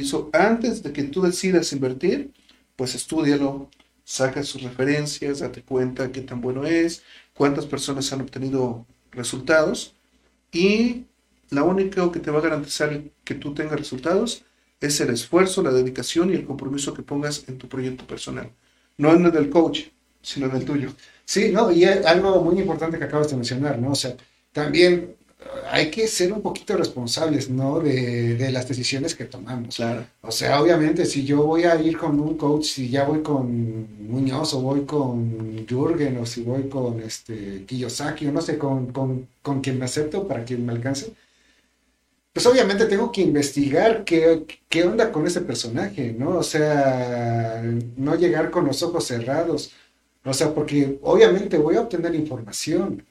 [0.00, 0.02] y
[0.32, 2.32] antes de que tú decidas invertir,
[2.76, 3.70] pues estudialo,
[4.04, 7.02] saca sus referencias, date cuenta qué tan bueno es,
[7.34, 9.94] cuántas personas han obtenido resultados
[10.52, 11.04] y
[11.50, 14.44] la única que te va a garantizar que tú tengas resultados
[14.86, 18.50] es el esfuerzo, la dedicación y el compromiso que pongas en tu proyecto personal.
[18.96, 19.82] No en el del coach,
[20.22, 20.90] sino en el tuyo.
[21.24, 23.92] Sí, no, y algo muy importante que acabas de mencionar, ¿no?
[23.92, 24.16] O sea,
[24.52, 25.16] también
[25.70, 27.80] hay que ser un poquito responsables, ¿no?
[27.80, 29.76] De, de, las decisiones que tomamos.
[29.76, 30.06] Claro.
[30.22, 34.06] O sea, obviamente, si yo voy a ir con un coach, si ya voy con
[34.08, 38.92] Muñoz o voy con Jürgen o si voy con este Kiyosaki o no sé, con,
[38.92, 41.12] con, con quien me acepto para quien me alcance,
[42.34, 46.38] pues obviamente tengo que investigar qué, qué onda con ese personaje, ¿no?
[46.38, 47.62] O sea,
[47.96, 49.72] no llegar con los ojos cerrados.
[50.24, 53.04] O sea, porque obviamente voy a obtener información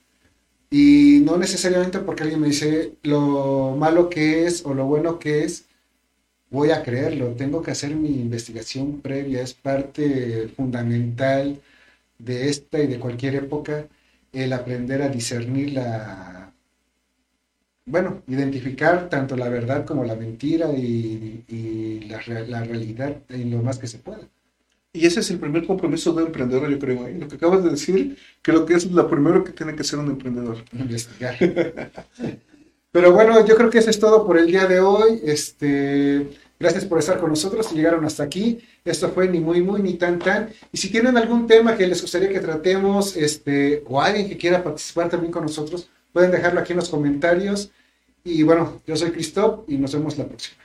[0.70, 5.44] y no necesariamente porque alguien me dice lo malo que es o lo bueno que
[5.46, 5.66] es,
[6.50, 7.34] voy a creerlo.
[7.36, 9.42] Tengo que hacer mi investigación previa.
[9.44, 11.62] Es parte fundamental
[12.20, 13.88] de esta y de cualquier época
[14.34, 16.53] el aprender a discernir la,
[17.86, 23.62] bueno, identificar tanto la verdad como la mentira y, y la, la, realidad en lo
[23.62, 24.22] más que se pueda.
[24.94, 27.08] Y ese es el primer compromiso de un emprendedor, yo creo.
[27.08, 27.18] ¿eh?
[27.20, 30.08] Lo que acabas de decir, creo que es lo primero que tiene que ser un
[30.08, 30.58] emprendedor.
[30.72, 31.36] Investigar.
[32.92, 35.20] Pero bueno, yo creo que eso es todo por el día de hoy.
[35.24, 36.28] Este,
[36.60, 37.66] gracias por estar con nosotros.
[37.66, 40.50] Si llegaron hasta aquí, esto fue ni muy muy ni tan tan.
[40.72, 44.64] Y si tienen algún tema que les gustaría que tratemos, este, o alguien que quiera
[44.64, 47.72] participar también con nosotros, pueden dejarlo aquí en los comentarios.
[48.24, 50.64] Y bueno, yo soy Christoph y nos vemos la próxima.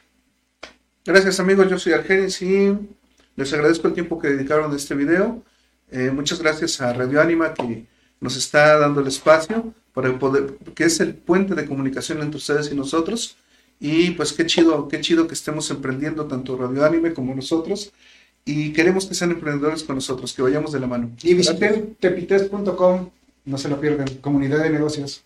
[1.04, 2.76] Gracias amigos, yo soy Argenis y
[3.34, 5.42] les agradezco el tiempo que dedicaron a este video.
[5.90, 7.86] Eh, muchas gracias a Radio Anima que
[8.20, 12.70] nos está dando el espacio para poder, que es el puente de comunicación entre ustedes
[12.70, 13.36] y nosotros.
[13.80, 17.92] Y pues qué chido, qué chido que estemos emprendiendo tanto Radio Anime como nosotros.
[18.44, 21.10] Y queremos que sean emprendedores con nosotros, que vayamos de la mano.
[21.22, 23.10] Y visiten tepites.com,
[23.44, 25.24] no se lo pierdan, comunidad de negocios.